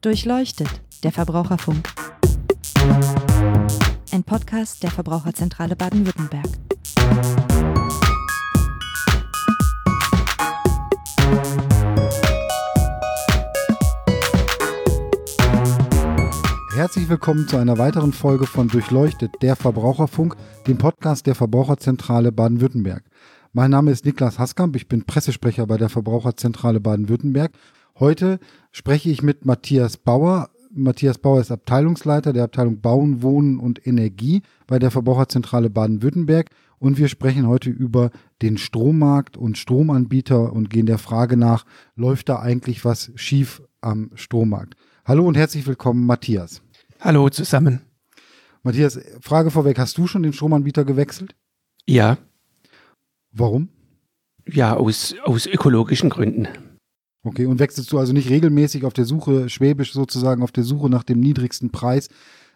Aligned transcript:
Durchleuchtet, 0.00 0.68
der 1.02 1.10
Verbraucherfunk. 1.10 1.92
Ein 4.12 4.22
Podcast 4.22 4.84
der 4.84 4.92
Verbraucherzentrale 4.92 5.74
Baden-Württemberg. 5.74 6.46
Herzlich 16.76 17.08
willkommen 17.08 17.48
zu 17.48 17.56
einer 17.56 17.76
weiteren 17.78 18.12
Folge 18.12 18.46
von 18.46 18.68
Durchleuchtet, 18.68 19.32
der 19.42 19.56
Verbraucherfunk, 19.56 20.36
dem 20.68 20.78
Podcast 20.78 21.26
der 21.26 21.34
Verbraucherzentrale 21.34 22.30
Baden-Württemberg. 22.30 23.02
Mein 23.52 23.72
Name 23.72 23.90
ist 23.90 24.04
Niklas 24.04 24.38
Haskamp, 24.38 24.76
ich 24.76 24.86
bin 24.86 25.04
Pressesprecher 25.04 25.66
bei 25.66 25.76
der 25.76 25.88
Verbraucherzentrale 25.88 26.78
Baden-Württemberg. 26.78 27.50
Heute 28.00 28.38
spreche 28.70 29.10
ich 29.10 29.22
mit 29.22 29.44
Matthias 29.44 29.96
Bauer. 29.96 30.50
Matthias 30.70 31.18
Bauer 31.18 31.40
ist 31.40 31.50
Abteilungsleiter 31.50 32.32
der 32.32 32.44
Abteilung 32.44 32.80
Bauen, 32.80 33.22
Wohnen 33.22 33.58
und 33.58 33.84
Energie 33.86 34.42
bei 34.68 34.78
der 34.78 34.92
Verbraucherzentrale 34.92 35.68
Baden-Württemberg 35.68 36.50
und 36.78 36.98
wir 36.98 37.08
sprechen 37.08 37.48
heute 37.48 37.70
über 37.70 38.10
den 38.40 38.56
Strommarkt 38.56 39.36
und 39.36 39.58
Stromanbieter 39.58 40.52
und 40.52 40.70
gehen 40.70 40.86
der 40.86 40.98
Frage 40.98 41.36
nach, 41.36 41.64
läuft 41.96 42.28
da 42.28 42.38
eigentlich 42.38 42.84
was 42.84 43.10
schief 43.16 43.62
am 43.80 44.10
Strommarkt? 44.14 44.76
Hallo 45.04 45.26
und 45.26 45.36
herzlich 45.36 45.66
willkommen, 45.66 46.06
Matthias. 46.06 46.62
Hallo 47.00 47.28
zusammen. 47.30 47.80
Matthias, 48.62 49.00
Frage 49.20 49.50
vorweg, 49.50 49.78
hast 49.78 49.98
du 49.98 50.06
schon 50.06 50.22
den 50.22 50.32
Stromanbieter 50.32 50.84
gewechselt? 50.84 51.34
Ja. 51.84 52.18
Warum? 53.32 53.70
Ja, 54.46 54.76
aus, 54.76 55.16
aus 55.24 55.46
ökologischen 55.46 56.10
Gründen. 56.10 56.46
Okay, 57.28 57.46
und 57.46 57.58
wechselst 57.58 57.92
du 57.92 57.98
also 57.98 58.12
nicht 58.12 58.30
regelmäßig 58.30 58.84
auf 58.84 58.94
der 58.94 59.04
Suche, 59.04 59.48
schwäbisch 59.48 59.92
sozusagen, 59.92 60.42
auf 60.42 60.52
der 60.52 60.64
Suche 60.64 60.88
nach 60.88 61.04
dem 61.04 61.20
niedrigsten 61.20 61.70
Preis, 61.70 62.08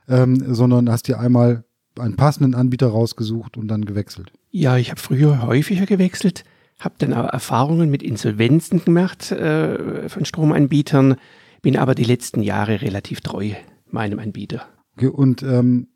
ähm, 0.09 0.55
sondern 0.55 0.91
hast 0.91 1.09
dir 1.09 1.20
einmal 1.20 1.65
einen 1.98 2.17
passenden 2.17 2.55
Anbieter 2.55 2.89
rausgesucht 2.89 3.56
und 3.59 3.69
dann 3.69 3.84
gewechselt? 3.84 4.33
Ja, 4.50 4.78
ich 4.78 4.91
habe 4.91 5.00
früher 5.00 5.43
häufiger 5.43 5.84
gewechselt, 5.84 6.45
habe 6.81 6.95
dann 6.98 7.12
auch 7.12 7.31
Erfahrungen 7.31 7.91
mit 7.91 8.03
Insolvenzen 8.03 8.83
gemacht 8.83 9.31
äh, 9.31 10.09
von 10.09 10.25
Stromanbietern, 10.25 11.17
bin 11.61 11.77
aber 11.77 11.95
die 11.95 12.05
letzten 12.05 12.43
Jahre 12.43 12.81
relativ 12.81 13.20
treu 13.20 13.50
meinem 13.91 14.19
Anbieter. 14.19 14.67
Okay, 14.97 15.09
und 15.09 15.43
ähm, 15.43 15.89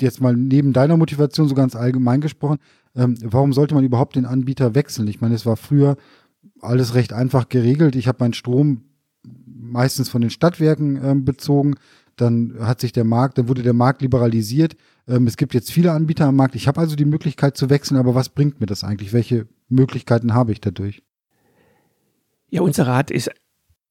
jetzt 0.00 0.20
mal 0.20 0.36
neben 0.36 0.72
deiner 0.72 0.96
Motivation 0.96 1.48
so 1.48 1.54
ganz 1.54 1.74
allgemein 1.74 2.20
gesprochen, 2.20 2.58
ähm, 2.94 3.16
warum 3.22 3.52
sollte 3.52 3.74
man 3.74 3.84
überhaupt 3.84 4.16
den 4.16 4.26
Anbieter 4.26 4.74
wechseln? 4.74 5.08
Ich 5.08 5.20
meine, 5.20 5.34
es 5.34 5.46
war 5.46 5.56
früher 5.56 5.96
alles 6.62 6.94
recht 6.94 7.12
einfach 7.12 7.48
geregelt. 7.48 7.96
Ich 7.96 8.08
habe 8.08 8.18
meinen 8.20 8.34
Strom 8.34 8.84
meistens 9.46 10.08
von 10.08 10.20
den 10.20 10.30
Stadtwerken 10.30 11.02
ähm, 11.02 11.24
bezogen. 11.24 11.74
Dann 12.16 12.54
hat 12.60 12.80
sich 12.80 12.92
der 12.92 13.04
Markt, 13.04 13.38
dann 13.38 13.48
wurde 13.48 13.62
der 13.62 13.72
Markt 13.72 14.02
liberalisiert. 14.02 14.76
Ähm, 15.08 15.26
es 15.26 15.36
gibt 15.36 15.54
jetzt 15.54 15.72
viele 15.72 15.92
Anbieter 15.92 16.26
am 16.26 16.36
Markt. 16.36 16.54
Ich 16.54 16.68
habe 16.68 16.80
also 16.80 16.96
die 16.96 17.04
Möglichkeit 17.04 17.56
zu 17.56 17.70
wechseln, 17.70 17.96
aber 17.96 18.14
was 18.14 18.28
bringt 18.28 18.60
mir 18.60 18.66
das 18.66 18.84
eigentlich? 18.84 19.12
Welche 19.12 19.46
Möglichkeiten 19.68 20.34
habe 20.34 20.52
ich 20.52 20.60
dadurch? 20.60 21.02
Ja, 22.50 22.60
unser 22.60 22.86
Rat 22.86 23.10
ist 23.10 23.30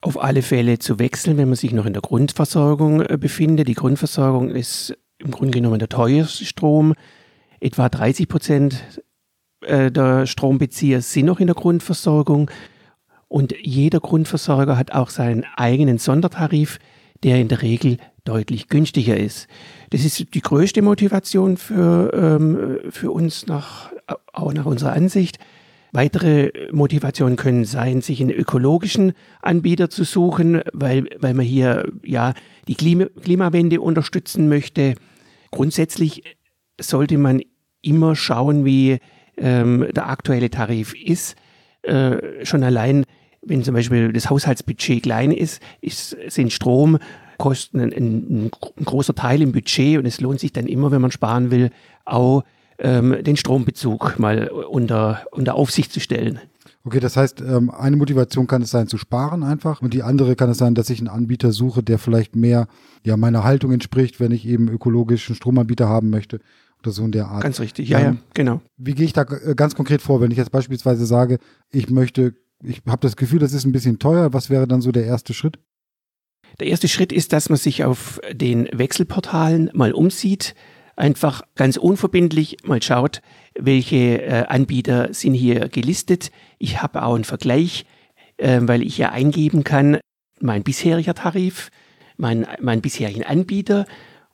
auf 0.01 0.21
alle 0.21 0.41
Fälle 0.41 0.79
zu 0.79 0.99
wechseln, 0.99 1.37
wenn 1.37 1.47
man 1.47 1.55
sich 1.55 1.73
noch 1.73 1.85
in 1.85 1.93
der 1.93 2.01
Grundversorgung 2.01 3.01
äh, 3.01 3.17
befindet. 3.17 3.67
Die 3.67 3.73
Grundversorgung 3.73 4.49
ist 4.49 4.95
im 5.17 5.31
Grunde 5.31 5.51
genommen 5.51 5.79
der 5.79 5.89
teuerste 5.89 6.45
Strom. 6.45 6.93
Etwa 7.59 7.89
30 7.89 8.27
Prozent 8.27 8.83
äh, 9.61 9.91
der 9.91 10.27
Strombezieher 10.27 11.01
sind 11.01 11.25
noch 11.25 11.39
in 11.39 11.47
der 11.47 11.55
Grundversorgung. 11.55 12.49
Und 13.27 13.55
jeder 13.61 13.99
Grundversorger 13.99 14.77
hat 14.77 14.91
auch 14.91 15.09
seinen 15.09 15.45
eigenen 15.55 15.97
Sondertarif, 15.97 16.79
der 17.23 17.39
in 17.39 17.47
der 17.47 17.61
Regel 17.61 17.97
deutlich 18.23 18.67
günstiger 18.67 19.17
ist. 19.17 19.47
Das 19.91 20.03
ist 20.03 20.33
die 20.33 20.41
größte 20.41 20.81
Motivation 20.81 21.57
für, 21.57 22.11
ähm, 22.13 22.91
für 22.91 23.11
uns 23.11 23.47
nach, 23.47 23.91
auch 24.33 24.53
nach 24.53 24.65
unserer 24.65 24.93
Ansicht. 24.93 25.39
Weitere 25.93 26.51
Motivationen 26.71 27.35
können 27.35 27.65
sein, 27.65 28.01
sich 28.01 28.21
einen 28.21 28.31
ökologischen 28.31 29.13
Anbieter 29.41 29.89
zu 29.89 30.05
suchen, 30.05 30.61
weil, 30.71 31.09
weil 31.19 31.33
man 31.33 31.45
hier 31.45 31.91
ja 32.03 32.33
die 32.67 32.75
Klima 32.75 33.05
Klimawende 33.21 33.81
unterstützen 33.81 34.47
möchte. 34.47 34.95
Grundsätzlich 35.51 36.23
sollte 36.79 37.17
man 37.17 37.41
immer 37.81 38.15
schauen, 38.15 38.63
wie 38.63 38.99
ähm, 39.41 39.87
der 39.93 40.09
aktuelle 40.09 40.49
Tarif 40.49 40.93
ist. 40.93 41.35
Äh, 41.81 42.45
schon 42.45 42.63
allein, 42.63 43.05
wenn 43.41 43.63
zum 43.63 43.73
Beispiel 43.73 44.13
das 44.13 44.29
Haushaltsbudget 44.29 45.03
klein 45.03 45.31
ist, 45.31 45.61
ist 45.81 46.15
sind 46.27 46.53
Stromkosten 46.53 47.81
ein, 47.81 47.93
ein, 47.93 48.51
ein 48.79 48.85
großer 48.85 49.15
Teil 49.15 49.41
im 49.41 49.51
Budget 49.51 49.97
und 49.97 50.05
es 50.05 50.21
lohnt 50.21 50.39
sich 50.39 50.53
dann 50.53 50.67
immer, 50.67 50.91
wenn 50.91 51.01
man 51.01 51.11
sparen 51.11 51.49
will, 51.49 51.71
auch 52.05 52.43
ähm, 52.77 53.23
den 53.23 53.35
Strombezug 53.35 54.19
mal 54.19 54.47
unter, 54.47 55.23
unter 55.31 55.55
Aufsicht 55.55 55.91
zu 55.91 55.99
stellen. 55.99 56.39
Okay, 56.83 56.99
das 56.99 57.15
heißt, 57.15 57.41
ähm, 57.41 57.69
eine 57.69 57.95
Motivation 57.95 58.47
kann 58.47 58.63
es 58.63 58.71
sein, 58.71 58.87
zu 58.87 58.97
sparen 58.97 59.43
einfach. 59.43 59.83
Und 59.83 59.93
die 59.93 60.01
andere 60.01 60.35
kann 60.35 60.49
es 60.49 60.57
sein, 60.57 60.73
dass 60.73 60.89
ich 60.89 60.97
einen 60.97 61.09
Anbieter 61.09 61.51
suche, 61.51 61.83
der 61.83 61.99
vielleicht 61.99 62.35
mehr 62.35 62.67
ja, 63.03 63.17
meiner 63.17 63.43
Haltung 63.43 63.71
entspricht, 63.71 64.19
wenn 64.19 64.31
ich 64.31 64.47
eben 64.47 64.67
ökologischen 64.67 65.35
Stromanbieter 65.35 65.87
haben 65.87 66.09
möchte 66.09 66.39
oder 66.81 66.91
so 66.91 67.03
in 67.03 67.11
der 67.11 67.27
Art. 67.27 67.43
Ganz 67.43 67.59
richtig, 67.59 67.89
ja, 67.89 67.99
ähm, 67.99 68.05
ja, 68.05 68.17
genau. 68.33 68.61
Wie 68.77 68.93
gehe 68.93 69.05
ich 69.05 69.13
da 69.13 69.23
äh, 69.23 69.55
ganz 69.55 69.75
konkret 69.75 70.01
vor, 70.01 70.21
wenn 70.21 70.31
ich 70.31 70.37
jetzt 70.37 70.51
beispielsweise 70.51 71.05
sage, 71.05 71.39
ich 71.69 71.89
möchte, 71.89 72.35
ich 72.63 72.81
habe 72.87 73.01
das 73.01 73.15
Gefühl, 73.15 73.39
das 73.39 73.53
ist 73.53 73.65
ein 73.65 73.71
bisschen 73.71 73.99
teuer, 73.99 74.33
was 74.33 74.49
wäre 74.49 74.67
dann 74.67 74.81
so 74.81 74.91
der 74.91 75.05
erste 75.05 75.33
Schritt? 75.33 75.59
Der 76.59 76.67
erste 76.67 76.87
Schritt 76.87 77.13
ist, 77.13 77.33
dass 77.33 77.49
man 77.49 77.57
sich 77.57 77.83
auf 77.83 78.19
den 78.31 78.67
Wechselportalen 78.73 79.69
mal 79.73 79.93
umsieht, 79.93 80.53
einfach 80.95 81.41
ganz 81.55 81.77
unverbindlich 81.77 82.57
mal 82.63 82.81
schaut, 82.81 83.21
welche 83.57 84.21
äh, 84.21 84.45
Anbieter 84.47 85.13
sind 85.13 85.33
hier 85.33 85.69
gelistet. 85.69 86.31
Ich 86.59 86.81
habe 86.81 87.03
auch 87.03 87.15
einen 87.15 87.23
Vergleich, 87.23 87.85
äh, 88.37 88.59
weil 88.63 88.81
ich 88.83 88.97
ja 88.97 89.11
eingeben 89.11 89.63
kann, 89.63 89.99
mein 90.39 90.63
bisheriger 90.63 91.13
Tarif, 91.13 91.69
mein, 92.17 92.45
mein 92.59 92.81
bisherigen 92.81 93.23
Anbieter 93.23 93.85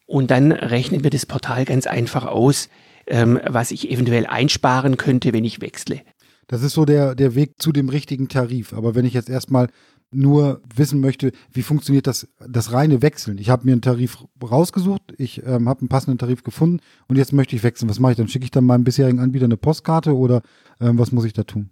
und 0.08 0.32
dann 0.32 0.52
rechnet 0.52 1.04
mir 1.04 1.12
das 1.12 1.28
Portal 1.28 1.66
ganz 1.66 1.86
einfach 1.86 2.26
aus, 2.26 2.70
ähm, 3.06 3.40
was 3.46 3.72
ich 3.72 3.92
eventuell 3.92 4.26
einsparen 4.26 4.98
könnte, 4.98 5.34
wenn 5.34 5.46
ich 5.46 5.62
wechsle. 5.62 6.02
Das 6.48 6.64
ist 6.64 6.74
so 6.74 6.86
der, 6.86 7.14
der 7.14 7.36
Weg 7.36 7.62
zu 7.62 7.72
dem 7.72 7.90
richtigen 7.90 8.30
Tarif. 8.30 8.74
Aber 8.74 8.96
wenn 8.96 9.06
ich 9.06 9.14
jetzt 9.14 9.30
erstmal 9.30 9.68
nur 10.12 10.62
wissen 10.74 11.02
möchte, 11.02 11.32
wie 11.52 11.62
funktioniert 11.62 12.08
das, 12.08 12.28
das 12.48 12.72
reine 12.72 13.02
Wechseln. 13.02 13.38
Ich 13.38 13.50
habe 13.50 13.66
mir 13.66 13.74
einen 13.74 13.82
Tarif 13.82 14.24
rausgesucht, 14.42 15.02
ich 15.18 15.46
ähm, 15.46 15.68
habe 15.68 15.82
einen 15.82 15.90
passenden 15.90 16.18
Tarif 16.18 16.44
gefunden 16.44 16.80
und 17.10 17.18
jetzt 17.18 17.34
möchte 17.34 17.58
ich 17.58 17.64
wechseln. 17.64 17.90
Was 17.90 18.00
mache 18.00 18.14
ich 18.14 18.18
dann? 18.18 18.30
Schicke 18.30 18.46
ich 18.46 18.52
dann 18.52 18.64
meinem 18.64 18.86
bisherigen 18.86 19.20
Anbieter 19.20 19.46
eine 19.46 19.58
Postkarte 19.58 20.16
oder 20.16 20.42
ähm, 20.80 20.98
was 20.98 21.12
muss 21.12 21.26
ich 21.26 21.34
da 21.34 21.44
tun? 21.44 21.72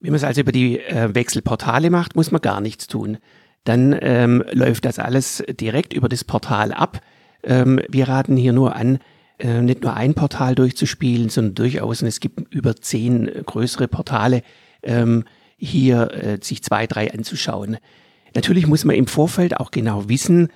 Wenn 0.00 0.12
man 0.12 0.16
es 0.16 0.24
also 0.24 0.40
über 0.40 0.52
die 0.52 0.78
äh, 0.78 1.12
Wechselportale 1.14 1.90
macht, 1.90 2.14
muss 2.14 2.30
man 2.30 2.40
gar 2.40 2.60
nichts 2.60 2.86
tun. 2.86 3.18
Dann 3.64 3.96
ähm, 4.00 4.44
läuft 4.52 4.84
das 4.84 4.98
alles 4.98 5.42
direkt 5.48 5.92
über 5.92 6.08
das 6.08 6.24
Portal 6.24 6.72
ab. 6.72 7.00
Ähm, 7.42 7.80
wir 7.88 8.08
raten 8.08 8.36
hier 8.36 8.52
nur 8.52 8.76
an, 8.76 8.98
äh, 9.38 9.60
nicht 9.60 9.82
nur 9.82 9.94
ein 9.94 10.14
Portal 10.14 10.54
durchzuspielen, 10.54 11.28
sondern 11.28 11.54
durchaus, 11.54 12.02
und 12.02 12.08
es 12.08 12.20
gibt 12.20 12.52
über 12.54 12.76
zehn 12.76 13.30
größere 13.44 13.88
Portale, 13.88 14.42
ähm, 14.82 15.24
hier 15.56 16.10
äh, 16.12 16.38
sich 16.40 16.62
zwei, 16.62 16.86
drei 16.86 17.12
anzuschauen. 17.12 17.78
Natürlich 18.34 18.66
muss 18.66 18.84
man 18.84 18.96
im 18.96 19.06
Vorfeld 19.06 19.58
auch 19.58 19.70
genau 19.70 20.08
wissen, 20.08 20.48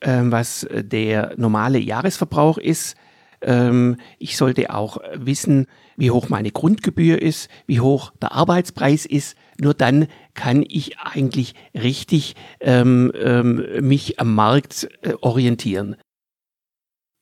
ähm, 0.00 0.30
was 0.30 0.66
der 0.72 1.34
normale 1.36 1.78
Jahresverbrauch 1.78 2.58
ist. 2.58 2.96
Ähm, 3.40 3.96
ich 4.18 4.36
sollte 4.36 4.74
auch 4.74 4.98
wissen, 5.14 5.66
wie 5.96 6.10
hoch 6.10 6.28
meine 6.28 6.50
Grundgebühr 6.50 7.20
ist, 7.20 7.48
wie 7.66 7.80
hoch 7.80 8.12
der 8.20 8.32
Arbeitspreis 8.32 9.06
ist. 9.06 9.36
Nur 9.60 9.74
dann 9.74 10.06
kann 10.34 10.64
ich 10.68 10.98
eigentlich 10.98 11.54
richtig 11.74 12.34
ähm, 12.60 13.12
ähm, 13.16 13.64
mich 13.80 14.20
am 14.20 14.34
Markt 14.34 14.88
äh, 15.02 15.14
orientieren. 15.20 15.96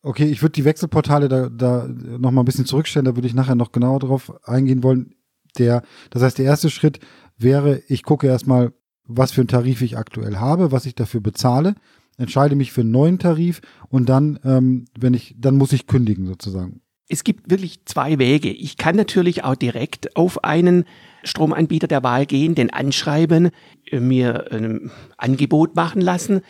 Okay, 0.06 0.26
ich 0.26 0.40
würde 0.42 0.52
die 0.52 0.64
Wechselportale 0.64 1.28
da, 1.28 1.48
da 1.48 1.88
noch 1.88 2.30
mal 2.30 2.42
ein 2.42 2.44
bisschen 2.44 2.66
zurückstellen, 2.66 3.06
da 3.06 3.16
würde 3.16 3.26
ich 3.26 3.34
nachher 3.34 3.56
noch 3.56 3.72
genauer 3.72 3.98
drauf 3.98 4.32
eingehen 4.44 4.82
wollen 4.82 5.16
der, 5.58 5.82
das 6.10 6.22
heißt, 6.22 6.38
der 6.38 6.44
erste 6.44 6.70
Schritt 6.70 7.00
wäre, 7.36 7.82
ich 7.88 8.02
gucke 8.02 8.26
erstmal, 8.26 8.72
was 9.04 9.32
für 9.32 9.40
einen 9.40 9.48
Tarif 9.48 9.82
ich 9.82 9.96
aktuell 9.96 10.36
habe, 10.36 10.72
was 10.72 10.86
ich 10.86 10.94
dafür 10.94 11.20
bezahle, 11.20 11.74
entscheide 12.18 12.56
mich 12.56 12.72
für 12.72 12.80
einen 12.80 12.90
neuen 12.90 13.18
Tarif 13.18 13.60
und 13.88 14.08
dann, 14.08 14.38
ähm, 14.44 14.86
wenn 14.98 15.14
ich, 15.14 15.34
dann 15.38 15.56
muss 15.56 15.72
ich 15.72 15.86
kündigen 15.86 16.26
sozusagen. 16.26 16.80
Es 17.08 17.22
gibt 17.22 17.50
wirklich 17.50 17.84
zwei 17.84 18.18
Wege. 18.18 18.50
Ich 18.50 18.78
kann 18.78 18.96
natürlich 18.96 19.44
auch 19.44 19.54
direkt 19.54 20.16
auf 20.16 20.42
einen 20.42 20.84
Stromanbieter 21.22 21.86
der 21.86 22.02
Wahl 22.02 22.26
gehen, 22.26 22.56
den 22.56 22.72
anschreiben, 22.72 23.50
äh, 23.90 24.00
mir 24.00 24.50
ein 24.50 24.90
Angebot 25.16 25.76
machen 25.76 26.00
lassen. 26.00 26.40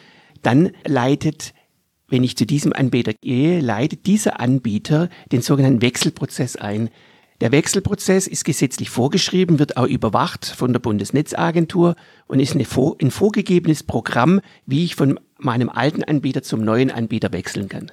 Dann 0.43 0.71
leitet, 0.87 1.53
wenn 2.09 2.25
ich 2.25 2.37
zu 2.37 2.47
diesem 2.47 2.73
Anbieter 2.73 3.13
gehe, 3.15 3.61
leitet 3.61 4.07
dieser 4.07 4.41
Anbieter 4.41 5.09
den 5.33 5.43
sogenannten 5.43 5.83
Wechselprozess 5.83 6.57
ein. 6.57 6.91
Der 7.41 7.53
Wechselprozess 7.53 8.27
ist 8.27 8.45
gesetzlich 8.45 8.89
vorgeschrieben, 8.89 9.59
wird 9.59 9.77
auch 9.77 9.87
überwacht 9.87 10.47
von 10.47 10.73
der 10.73 10.81
Bundesnetzagentur 10.81 11.95
und 12.27 12.41
ist 12.41 12.55
ein 12.55 12.65
vorgegebenes 12.65 13.83
Programm, 13.83 14.41
wie 14.65 14.85
ich 14.85 14.95
von 14.95 15.21
meinem 15.39 15.69
alten 15.69 16.03
Anbieter 16.03 16.43
zum 16.43 16.65
neuen 16.65 16.91
Anbieter 16.91 17.33
wechseln 17.33 17.69
kann. 17.69 17.93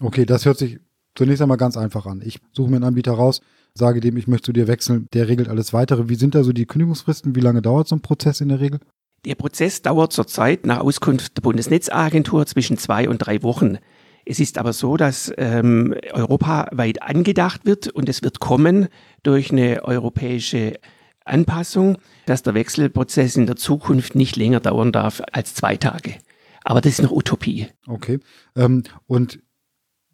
Okay, 0.00 0.26
das 0.26 0.44
hört 0.44 0.58
sich 0.58 0.80
zunächst 1.14 1.40
einmal 1.40 1.56
ganz 1.56 1.78
einfach 1.78 2.04
an. 2.04 2.20
Ich 2.22 2.40
suche 2.52 2.68
mir 2.68 2.76
einen 2.76 2.84
Anbieter 2.84 3.12
raus, 3.12 3.40
sage 3.72 4.00
dem, 4.00 4.18
ich 4.18 4.26
möchte 4.26 4.46
zu 4.46 4.52
dir 4.52 4.68
wechseln, 4.68 5.08
der 5.14 5.28
regelt 5.28 5.48
alles 5.48 5.72
weitere. 5.72 6.08
Wie 6.10 6.16
sind 6.16 6.34
da 6.34 6.44
so 6.44 6.52
die 6.52 6.66
Kündigungsfristen? 6.66 7.34
Wie 7.34 7.40
lange 7.40 7.62
dauert 7.62 7.88
so 7.88 7.96
ein 7.96 8.02
Prozess 8.02 8.42
in 8.42 8.50
der 8.50 8.60
Regel? 8.60 8.80
Der 9.24 9.34
Prozess 9.34 9.80
dauert 9.80 10.12
zurzeit 10.12 10.66
nach 10.66 10.80
Auskunft 10.80 11.36
der 11.36 11.42
Bundesnetzagentur 11.42 12.46
zwischen 12.46 12.76
zwei 12.76 13.08
und 13.08 13.18
drei 13.18 13.42
Wochen. 13.42 13.78
Es 14.26 14.40
ist 14.40 14.58
aber 14.58 14.72
so, 14.72 14.96
dass 14.96 15.32
ähm, 15.36 15.94
europaweit 16.12 17.02
angedacht 17.02 17.64
wird 17.64 17.88
und 17.88 18.08
es 18.08 18.22
wird 18.22 18.40
kommen 18.40 18.88
durch 19.22 19.50
eine 19.50 19.84
europäische 19.84 20.78
Anpassung, 21.24 21.98
dass 22.26 22.42
der 22.42 22.54
Wechselprozess 22.54 23.36
in 23.36 23.46
der 23.46 23.56
Zukunft 23.56 24.14
nicht 24.14 24.36
länger 24.36 24.60
dauern 24.60 24.92
darf 24.92 25.22
als 25.32 25.54
zwei 25.54 25.76
Tage. 25.76 26.14
Aber 26.62 26.80
das 26.80 26.92
ist 26.92 27.02
noch 27.02 27.12
Utopie. 27.12 27.68
Okay. 27.86 28.20
Ähm, 28.56 28.84
und 29.06 29.40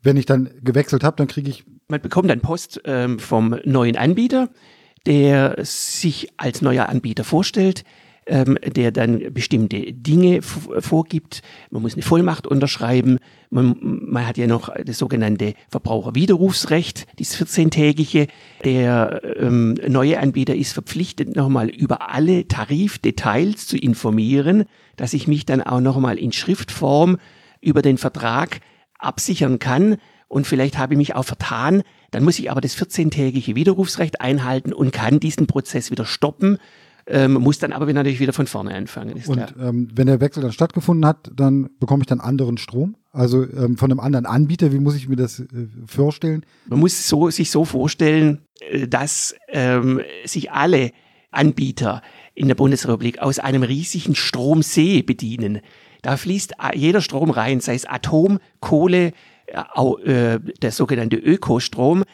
wenn 0.03 0.17
ich 0.17 0.27
dann 0.27 0.51
gewechselt 0.63 1.05
habe, 1.05 1.17
dann 1.17 1.29
kriege 1.29 1.51
ich. 1.51 1.65
Man 1.89 2.01
bekommt 2.01 2.31
dann 2.31 2.41
Post 2.41 2.81
ähm, 2.85 3.19
vom 3.19 3.57
neuen 3.65 3.97
Anbieter, 3.97 4.51
der 5.07 5.57
sich 5.65 6.29
als 6.37 6.63
neuer 6.63 6.89
Anbieter 6.89 7.25
vorstellt, 7.25 7.85
ähm, 8.31 8.57
der 8.65 8.93
dann 8.93 9.33
bestimmte 9.35 9.93
Dinge 9.93 10.41
vorgibt. 10.43 11.43
Man 11.71 11.83
muss 11.83 11.95
eine 11.95 12.03
Vollmacht 12.03 12.47
unterschreiben. 12.47 13.19
Man, 13.51 13.77
man 13.81 14.27
hat 14.27 14.39
ja 14.39 14.47
noch 14.47 14.73
das 14.85 14.99
sogenannte 14.99 15.55
Verbraucherwiderrufsrecht, 15.69 17.09
das 17.19 17.37
14-tägige. 17.37 18.29
Der 18.65 19.21
ähm, 19.37 19.75
neue 19.89 20.21
Anbieter 20.21 20.55
ist 20.55 20.73
verpflichtet, 20.73 21.35
nochmal 21.35 21.69
über 21.69 22.11
alle 22.11 22.47
Tarifdetails 22.47 23.67
zu 23.67 23.77
informieren, 23.77 24.65
dass 24.97 25.13
ich 25.13 25.27
mich 25.27 25.45
dann 25.45 25.61
auch 25.61 25.81
nochmal 25.81 26.17
in 26.17 26.33
Schriftform 26.33 27.19
über 27.61 27.83
den 27.83 27.99
Vertrag 27.99 28.61
absichern 28.99 29.59
kann. 29.59 29.97
Und 30.29 30.47
vielleicht 30.47 30.79
habe 30.79 30.95
ich 30.95 30.99
mich 30.99 31.15
auch 31.17 31.25
vertan. 31.25 31.83
Dann 32.13 32.23
muss 32.23 32.39
ich 32.39 32.51
aber 32.51 32.61
das 32.61 32.77
14-tägige 32.77 33.57
Widerrufsrecht 33.57 34.21
einhalten 34.21 34.73
und 34.73 34.93
kann 34.93 35.19
diesen 35.19 35.49
Prozess 35.49 35.91
wieder 35.91 36.05
stoppen 36.05 36.59
ähm, 37.11 37.35
muss 37.35 37.59
dann 37.59 37.73
aber 37.73 37.93
natürlich 37.93 38.21
wieder 38.21 38.33
von 38.33 38.47
vorne 38.47 38.75
anfangen. 38.75 39.21
Und 39.27 39.55
ähm, 39.61 39.89
wenn 39.95 40.07
der 40.07 40.21
Wechsel 40.21 40.43
dann 40.43 40.53
stattgefunden 40.53 41.05
hat, 41.05 41.31
dann 41.35 41.69
bekomme 41.81 42.03
ich 42.03 42.07
dann 42.07 42.21
anderen 42.21 42.57
Strom? 42.57 42.97
Also 43.13 43.43
ähm, 43.43 43.77
von 43.77 43.91
einem 43.91 44.01
anderen 44.01 44.27
Anbieter, 44.27 44.73
wie 44.73 44.79
muss 44.79 44.95
ich 44.95 45.09
mir 45.09 45.17
das 45.17 45.41
äh, 45.41 45.47
vorstellen? 45.87 46.47
Man 46.69 46.79
muss 46.79 47.09
so, 47.09 47.29
sich 47.31 47.51
so 47.51 47.65
vorstellen, 47.65 48.43
äh, 48.61 48.87
dass 48.87 49.35
ähm, 49.49 50.01
sich 50.25 50.53
alle 50.53 50.93
Anbieter 51.33 52.03
in 52.35 52.49
der 52.49 52.55
Bundesrepublik 52.55 53.19
aus 53.19 53.39
einem 53.39 53.65
riesigen 53.65 54.15
Stromsee 54.15 55.03
bedienen. 55.03 55.61
Da 56.03 56.17
fließt 56.17 56.55
jeder 56.75 57.01
Strom 57.01 57.31
rein, 57.31 57.61
sei 57.61 57.75
es 57.75 57.87
Atom, 57.87 58.39
Kohle, 58.61 59.13
äh, 59.47 60.39
der 60.63 60.73
sogenannte 60.73 61.17
Ökostrom. 61.17 62.05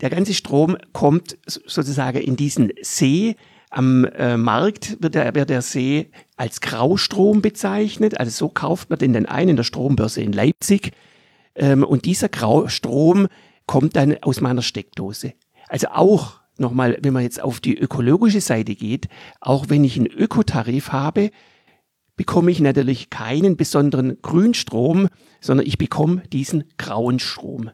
Der 0.00 0.10
ganze 0.10 0.32
Strom 0.32 0.76
kommt 0.92 1.36
sozusagen 1.46 2.18
in 2.18 2.36
diesen 2.36 2.72
See 2.82 3.34
am 3.70 4.04
äh, 4.04 4.36
Markt 4.36 5.02
wird 5.02 5.14
der, 5.14 5.34
wird 5.34 5.50
der 5.50 5.62
See 5.62 6.10
als 6.36 6.60
Graustrom 6.60 7.42
bezeichnet. 7.42 8.18
Also 8.18 8.30
so 8.30 8.48
kauft 8.48 8.90
man 8.90 8.98
den 8.98 9.12
dann 9.12 9.26
ein 9.26 9.48
in 9.48 9.56
der 9.56 9.64
Strombörse 9.64 10.22
in 10.22 10.32
Leipzig. 10.32 10.92
Ähm, 11.54 11.84
und 11.84 12.04
dieser 12.04 12.28
Graustrom 12.28 13.28
kommt 13.66 13.96
dann 13.96 14.16
aus 14.22 14.40
meiner 14.40 14.62
Steckdose. 14.62 15.34
Also 15.68 15.88
auch 15.88 16.40
nochmal, 16.56 16.98
wenn 17.02 17.12
man 17.12 17.22
jetzt 17.22 17.40
auf 17.40 17.60
die 17.60 17.78
ökologische 17.78 18.40
Seite 18.40 18.74
geht, 18.74 19.08
auch 19.40 19.66
wenn 19.68 19.84
ich 19.84 19.96
einen 19.96 20.06
Ökotarif 20.06 20.92
habe, 20.92 21.30
bekomme 22.16 22.50
ich 22.50 22.60
natürlich 22.60 23.10
keinen 23.10 23.56
besonderen 23.56 24.20
Grünstrom, 24.22 25.08
sondern 25.40 25.66
ich 25.66 25.78
bekomme 25.78 26.22
diesen 26.32 26.64
grauen 26.76 27.18
Strom. 27.18 27.70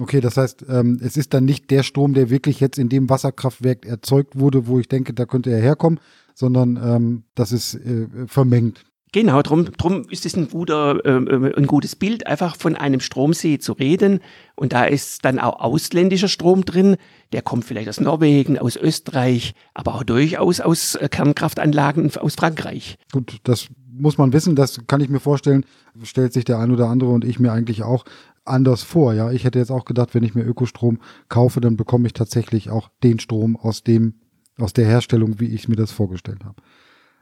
Okay, 0.00 0.20
das 0.20 0.36
heißt, 0.36 0.64
ähm, 0.68 0.98
es 1.02 1.16
ist 1.16 1.34
dann 1.34 1.44
nicht 1.44 1.70
der 1.70 1.82
Strom, 1.82 2.14
der 2.14 2.30
wirklich 2.30 2.60
jetzt 2.60 2.78
in 2.78 2.88
dem 2.88 3.10
Wasserkraftwerk 3.10 3.84
erzeugt 3.84 4.38
wurde, 4.38 4.66
wo 4.66 4.78
ich 4.78 4.88
denke, 4.88 5.12
da 5.12 5.26
könnte 5.26 5.50
er 5.50 5.60
herkommen, 5.60 6.00
sondern 6.34 6.76
ähm, 6.82 7.24
das 7.34 7.52
ist 7.52 7.74
äh, 7.74 8.06
vermengt. 8.26 8.84
Genau, 9.14 9.42
drum, 9.42 9.66
drum 9.76 10.06
ist 10.08 10.24
es 10.24 10.34
ein, 10.34 10.48
guter, 10.48 11.04
äh, 11.04 11.54
ein 11.54 11.66
gutes 11.66 11.94
Bild, 11.96 12.26
einfach 12.26 12.56
von 12.56 12.76
einem 12.76 13.00
Stromsee 13.00 13.58
zu 13.58 13.74
reden. 13.74 14.20
Und 14.54 14.72
da 14.72 14.84
ist 14.84 15.26
dann 15.26 15.38
auch 15.38 15.60
ausländischer 15.60 16.28
Strom 16.28 16.64
drin. 16.64 16.96
Der 17.32 17.42
kommt 17.42 17.66
vielleicht 17.66 17.90
aus 17.90 18.00
Norwegen, 18.00 18.58
aus 18.58 18.76
Österreich, 18.76 19.52
aber 19.74 19.96
auch 19.96 20.02
durchaus 20.02 20.60
aus 20.60 20.94
äh, 20.94 21.10
Kernkraftanlagen 21.10 22.10
aus 22.16 22.36
Frankreich. 22.36 22.96
Gut, 23.12 23.36
das 23.42 23.68
muss 23.92 24.16
man 24.16 24.32
wissen, 24.32 24.56
das 24.56 24.80
kann 24.86 25.02
ich 25.02 25.10
mir 25.10 25.20
vorstellen, 25.20 25.66
stellt 26.02 26.32
sich 26.32 26.46
der 26.46 26.58
ein 26.58 26.70
oder 26.70 26.88
andere 26.88 27.10
und 27.10 27.26
ich 27.26 27.38
mir 27.38 27.52
eigentlich 27.52 27.82
auch 27.82 28.06
anders 28.44 28.82
vor. 28.82 29.14
Ja, 29.14 29.30
ich 29.30 29.44
hätte 29.44 29.58
jetzt 29.58 29.70
auch 29.70 29.84
gedacht, 29.84 30.14
wenn 30.14 30.22
ich 30.22 30.34
mir 30.34 30.44
Ökostrom 30.44 30.98
kaufe, 31.28 31.60
dann 31.60 31.76
bekomme 31.76 32.06
ich 32.06 32.12
tatsächlich 32.12 32.70
auch 32.70 32.90
den 33.02 33.18
Strom 33.20 33.56
aus 33.56 33.82
dem, 33.82 34.14
aus 34.58 34.72
der 34.72 34.86
Herstellung, 34.86 35.40
wie 35.40 35.46
ich 35.46 35.68
mir 35.68 35.76
das 35.76 35.92
vorgestellt 35.92 36.44
habe. 36.44 36.62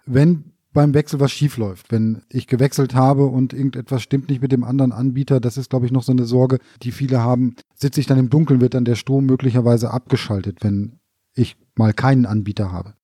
Wenn 0.06 0.52
beim 0.72 0.94
Wechsel 0.94 1.18
was 1.20 1.32
schief 1.32 1.56
läuft, 1.56 1.90
wenn 1.90 2.22
ich 2.28 2.46
gewechselt 2.46 2.94
habe 2.94 3.26
und 3.26 3.52
irgendetwas 3.52 4.02
stimmt 4.02 4.28
nicht 4.28 4.40
mit 4.40 4.52
dem 4.52 4.64
anderen 4.64 4.92
Anbieter, 4.92 5.40
das 5.40 5.56
ist, 5.56 5.70
glaube 5.70 5.86
ich, 5.86 5.92
noch 5.92 6.02
so 6.02 6.12
eine 6.12 6.24
Sorge, 6.24 6.58
die 6.82 6.92
viele 6.92 7.20
haben. 7.20 7.56
Sitze 7.74 8.00
ich 8.00 8.06
dann 8.06 8.18
im 8.18 8.30
Dunkeln, 8.30 8.60
wird 8.60 8.74
dann 8.74 8.84
der 8.84 8.94
Strom 8.94 9.26
möglicherweise 9.26 9.90
abgeschaltet, 9.90 10.58
wenn 10.62 11.00
ich 11.34 11.56
mal 11.74 11.92
keinen 11.92 12.26
Anbieter 12.26 12.72
habe? 12.72 12.94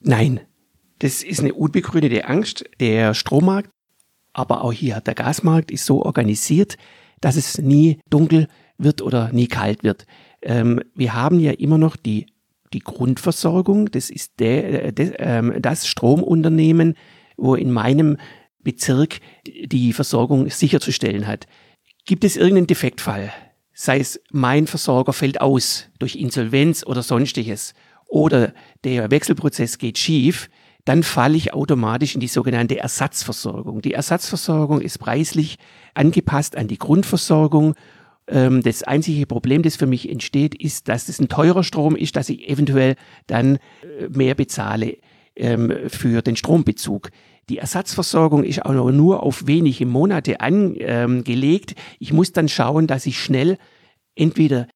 Nein, 0.00 0.40
das 0.98 1.22
ist 1.22 1.40
eine 1.40 1.54
unbegründete 1.54 2.28
Angst. 2.28 2.64
Der 2.80 3.14
Strommarkt, 3.14 3.70
aber 4.32 4.62
auch 4.62 4.72
hier 4.72 5.00
der 5.00 5.14
Gasmarkt 5.14 5.70
ist 5.70 5.86
so 5.86 6.02
organisiert, 6.02 6.76
dass 7.20 7.36
es 7.36 7.58
nie 7.58 8.00
dunkel 8.10 8.48
wird 8.78 9.02
oder 9.02 9.32
nie 9.32 9.46
kalt 9.48 9.82
wird. 9.82 10.06
Ähm, 10.42 10.80
wir 10.94 11.14
haben 11.14 11.40
ja 11.40 11.52
immer 11.52 11.78
noch 11.78 11.96
die, 11.96 12.26
die 12.72 12.80
Grundversorgung. 12.80 13.90
Das 13.90 14.10
ist 14.10 14.38
der, 14.38 14.86
äh, 14.86 14.92
der, 14.92 15.20
ähm, 15.20 15.54
das 15.60 15.86
Stromunternehmen, 15.86 16.94
wo 17.36 17.54
in 17.54 17.70
meinem 17.70 18.16
Bezirk 18.62 19.20
die 19.46 19.92
Versorgung 19.92 20.50
sicherzustellen 20.50 21.26
hat. 21.26 21.46
Gibt 22.04 22.24
es 22.24 22.36
irgendeinen 22.36 22.66
Defektfall? 22.66 23.32
Sei 23.72 24.00
es 24.00 24.20
mein 24.32 24.66
Versorger 24.66 25.12
fällt 25.12 25.40
aus 25.40 25.88
durch 25.98 26.16
Insolvenz 26.16 26.84
oder 26.84 27.02
sonstiges 27.02 27.74
oder 28.08 28.52
der 28.84 29.10
Wechselprozess 29.10 29.78
geht 29.78 29.98
schief, 29.98 30.50
dann 30.88 31.02
falle 31.02 31.36
ich 31.36 31.52
automatisch 31.52 32.14
in 32.14 32.20
die 32.20 32.28
sogenannte 32.28 32.78
Ersatzversorgung. 32.78 33.82
Die 33.82 33.92
Ersatzversorgung 33.92 34.80
ist 34.80 34.98
preislich 34.98 35.58
angepasst 35.92 36.56
an 36.56 36.66
die 36.66 36.78
Grundversorgung. 36.78 37.74
Ähm, 38.26 38.62
das 38.62 38.84
einzige 38.84 39.26
Problem, 39.26 39.62
das 39.62 39.76
für 39.76 39.86
mich 39.86 40.08
entsteht, 40.08 40.54
ist, 40.54 40.88
dass 40.88 41.10
es 41.10 41.20
ein 41.20 41.28
teurer 41.28 41.62
Strom 41.62 41.94
ist, 41.94 42.16
dass 42.16 42.30
ich 42.30 42.48
eventuell 42.48 42.94
dann 43.26 43.56
äh, 43.56 44.08
mehr 44.08 44.34
bezahle 44.34 44.96
ähm, 45.36 45.70
für 45.88 46.22
den 46.22 46.36
Strombezug. 46.36 47.10
Die 47.50 47.58
Ersatzversorgung 47.58 48.42
ist 48.42 48.64
auch 48.64 48.90
nur 48.90 49.22
auf 49.22 49.46
wenige 49.46 49.84
Monate 49.84 50.40
angelegt. 50.40 51.74
Ich 51.98 52.14
muss 52.14 52.32
dann 52.32 52.48
schauen, 52.48 52.86
dass 52.86 53.04
ich 53.04 53.22
schnell 53.22 53.58
entweder 54.14 54.68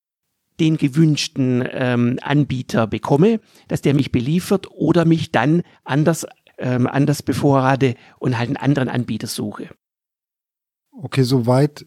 den 0.61 0.77
gewünschten 0.77 1.67
ähm, 1.71 2.19
Anbieter 2.23 2.87
bekomme, 2.87 3.41
dass 3.69 3.83
der 3.83 3.95
mich 3.95 4.13
beliefert 4.13 4.69
oder 4.71 5.05
mich 5.05 5.33
dann 5.33 5.63
anders, 5.85 6.27
ähm, 6.59 6.87
anders 6.87 7.23
bevorrate 7.23 7.95
und 8.19 8.39
halt 8.39 8.49
einen 8.49 8.57
anderen 8.57 8.89
Anbieter 8.89 9.27
suche. 9.27 9.69
Okay, 10.93 11.23
soweit, 11.23 11.87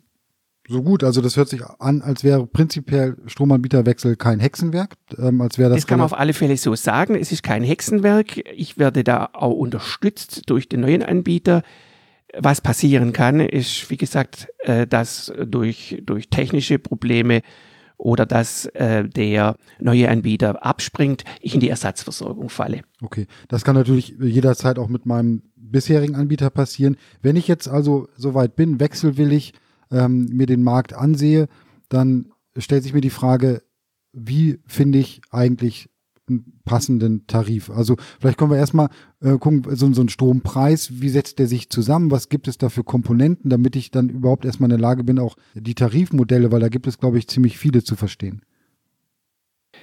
so 0.67 0.81
gut. 0.81 1.03
Also 1.03 1.22
das 1.22 1.38
hört 1.38 1.48
sich 1.48 1.62
an, 1.79 2.01
als 2.01 2.24
wäre 2.24 2.48
prinzipiell 2.48 3.17
Stromanbieterwechsel 3.27 4.15
kein 4.15 4.39
Hexenwerk. 4.39 4.95
Ähm, 5.17 5.41
als 5.41 5.57
wäre 5.57 5.69
das. 5.69 5.81
Das 5.81 5.88
kann 5.88 6.00
man 6.00 6.05
auf 6.05 6.17
alle 6.17 6.34
Fälle 6.34 6.57
so 6.57 6.75
sagen. 6.75 7.15
Es 7.15 7.31
ist 7.31 7.43
kein 7.43 7.63
Hexenwerk. 7.63 8.38
Ich 8.55 8.77
werde 8.77 9.03
da 9.03 9.29
auch 9.34 9.53
unterstützt 9.53 10.50
durch 10.50 10.67
den 10.67 10.81
neuen 10.81 11.03
Anbieter. 11.03 11.62
Was 12.38 12.60
passieren 12.62 13.13
kann, 13.13 13.39
ist, 13.39 13.89
wie 13.89 13.98
gesagt, 13.98 14.50
äh, 14.60 14.88
dass 14.88 15.31
durch, 15.45 16.01
durch 16.03 16.29
technische 16.29 16.79
Probleme 16.79 17.41
oder 17.97 18.25
dass 18.25 18.65
äh, 18.67 19.07
der 19.07 19.55
neue 19.79 20.09
Anbieter 20.09 20.65
abspringt, 20.65 21.23
ich 21.41 21.53
in 21.53 21.59
die 21.59 21.69
Ersatzversorgung 21.69 22.49
falle. 22.49 22.81
Okay, 23.01 23.27
das 23.47 23.63
kann 23.63 23.75
natürlich 23.75 24.15
jederzeit 24.19 24.79
auch 24.79 24.89
mit 24.89 25.05
meinem 25.05 25.43
bisherigen 25.55 26.15
Anbieter 26.15 26.49
passieren. 26.49 26.97
Wenn 27.21 27.35
ich 27.35 27.47
jetzt 27.47 27.67
also 27.67 28.07
soweit 28.15 28.55
bin, 28.55 28.79
wechselwillig 28.79 29.53
ähm, 29.91 30.25
mir 30.31 30.45
den 30.45 30.63
Markt 30.63 30.93
ansehe, 30.93 31.47
dann 31.89 32.31
stellt 32.57 32.83
sich 32.83 32.93
mir 32.93 33.01
die 33.01 33.09
Frage, 33.09 33.61
wie 34.13 34.59
finde 34.65 34.99
ich 34.99 35.21
eigentlich 35.31 35.89
passenden 36.63 37.27
Tarif. 37.27 37.70
Also 37.70 37.96
vielleicht 38.20 38.38
können 38.38 38.51
wir 38.51 38.58
erstmal 38.58 38.89
äh, 39.22 39.38
gucken, 39.38 39.63
so, 39.75 39.91
so 39.94 40.01
ein 40.01 40.10
Strompreis, 40.10 41.01
wie 41.01 41.10
setzt 41.10 41.39
der 41.39 41.48
sich 41.48 41.70
zusammen, 41.70 42.12
was 42.12 42.29
gibt 42.29 42.48
es 42.48 42.58
da 42.58 42.70
für 42.70 42.84
Komponenten, 42.84 43.50
damit 43.50 43.75
ich 43.75 43.91
dann 43.91 44.10
überhaupt 44.10 44.46
erstmal 44.46 44.67
in 44.67 44.77
der 44.77 44.79
Lage 44.79 45.03
bin, 45.03 45.20
auch 45.20 45.36
die 45.53 45.75
Tarifmodelle, 45.75 46.51
weil 46.51 46.62
da 46.62 46.70
gibt 46.70 46.88
es, 46.88 46.98
glaube 46.98 47.20
ich, 47.20 47.27
ziemlich 47.27 47.58
viele 47.58 47.84
zu 47.84 47.96
verstehen. 47.96 48.41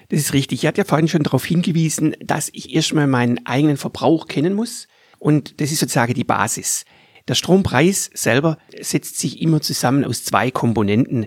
Das 0.09 0.21
ist 0.21 0.33
richtig. 0.33 0.63
Ich 0.63 0.67
hatte 0.67 0.79
ja 0.79 0.85
vorhin 0.85 1.09
schon 1.09 1.23
darauf 1.23 1.45
hingewiesen, 1.45 2.17
dass 2.25 2.51
ich 2.53 2.75
erstmal 2.75 3.07
meinen 3.07 3.47
eigenen 3.47 3.77
Verbrauch 3.77 4.27
kennen 4.27 4.55
muss. 4.55 4.89
Und 5.19 5.61
das 5.61 5.71
ist 5.71 5.81
sozusagen 5.81 6.15
die 6.15 6.25
Basis. 6.25 6.85
Der 7.29 7.35
Strompreis 7.35 8.11
selber 8.15 8.59
setzt 8.81 9.19
sich 9.19 9.41
immer 9.41 9.61
zusammen 9.61 10.05
aus 10.05 10.25
zwei 10.25 10.51
Komponenten. 10.51 11.27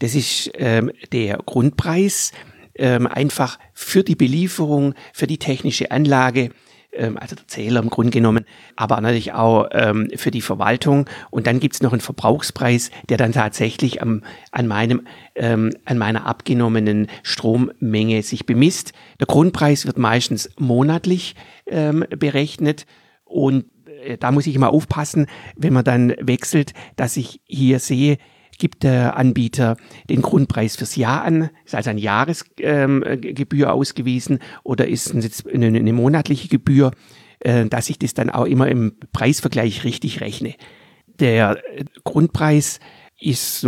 Das 0.00 0.14
ist 0.14 0.50
ähm, 0.54 0.90
der 1.12 1.38
Grundpreis, 1.38 2.32
ähm, 2.78 3.06
einfach 3.06 3.58
für 3.72 4.02
die 4.04 4.16
Belieferung, 4.16 4.94
für 5.12 5.26
die 5.26 5.38
technische 5.38 5.90
Anlage, 5.90 6.50
ähm, 6.96 7.18
also 7.18 7.36
der 7.36 7.46
Zähler 7.48 7.80
im 7.80 7.90
Grunde 7.90 8.10
genommen, 8.10 8.44
aber 8.74 9.00
natürlich 9.00 9.32
auch 9.32 9.68
ähm, 9.72 10.10
für 10.16 10.30
die 10.30 10.40
Verwaltung. 10.40 11.06
Und 11.30 11.46
dann 11.46 11.60
gibt's 11.60 11.82
noch 11.82 11.92
einen 11.92 12.00
Verbrauchspreis, 12.00 12.90
der 13.08 13.16
dann 13.16 13.32
tatsächlich 13.32 14.02
am, 14.02 14.22
an, 14.50 14.66
meinem, 14.66 15.06
ähm, 15.34 15.70
an 15.84 15.98
meiner 15.98 16.26
abgenommenen 16.26 17.08
Strommenge 17.22 18.22
sich 18.22 18.46
bemisst. 18.46 18.92
Der 19.20 19.26
Grundpreis 19.26 19.86
wird 19.86 19.98
meistens 19.98 20.50
monatlich 20.58 21.34
ähm, 21.66 22.04
berechnet 22.10 22.86
und 23.24 23.66
äh, 24.04 24.16
da 24.16 24.32
muss 24.32 24.46
ich 24.46 24.54
immer 24.54 24.70
aufpassen, 24.70 25.26
wenn 25.56 25.72
man 25.72 25.84
dann 25.84 26.14
wechselt, 26.20 26.72
dass 26.96 27.16
ich 27.16 27.40
hier 27.44 27.80
sehe, 27.80 28.18
gibt 28.58 28.82
der 28.82 29.16
Anbieter 29.16 29.76
den 30.08 30.22
Grundpreis 30.22 30.76
fürs 30.76 30.96
Jahr 30.96 31.22
an, 31.24 31.50
ist 31.64 31.74
also 31.74 31.90
eine 31.90 32.00
Jahresgebühr 32.00 33.04
ähm, 33.66 33.70
ausgewiesen 33.70 34.38
oder 34.62 34.88
ist 34.88 35.14
es 35.14 35.46
eine, 35.46 35.66
eine, 35.66 35.92
monatliche 35.92 36.48
Gebühr, 36.48 36.92
äh, 37.40 37.66
dass 37.66 37.90
ich 37.90 37.98
das 37.98 38.14
dann 38.14 38.30
auch 38.30 38.46
immer 38.46 38.68
im 38.68 38.94
Preisvergleich 39.12 39.84
richtig 39.84 40.20
rechne. 40.20 40.54
Der 41.18 41.58
äh, 41.78 41.84
Grundpreis 42.04 42.80
ist 43.18 43.66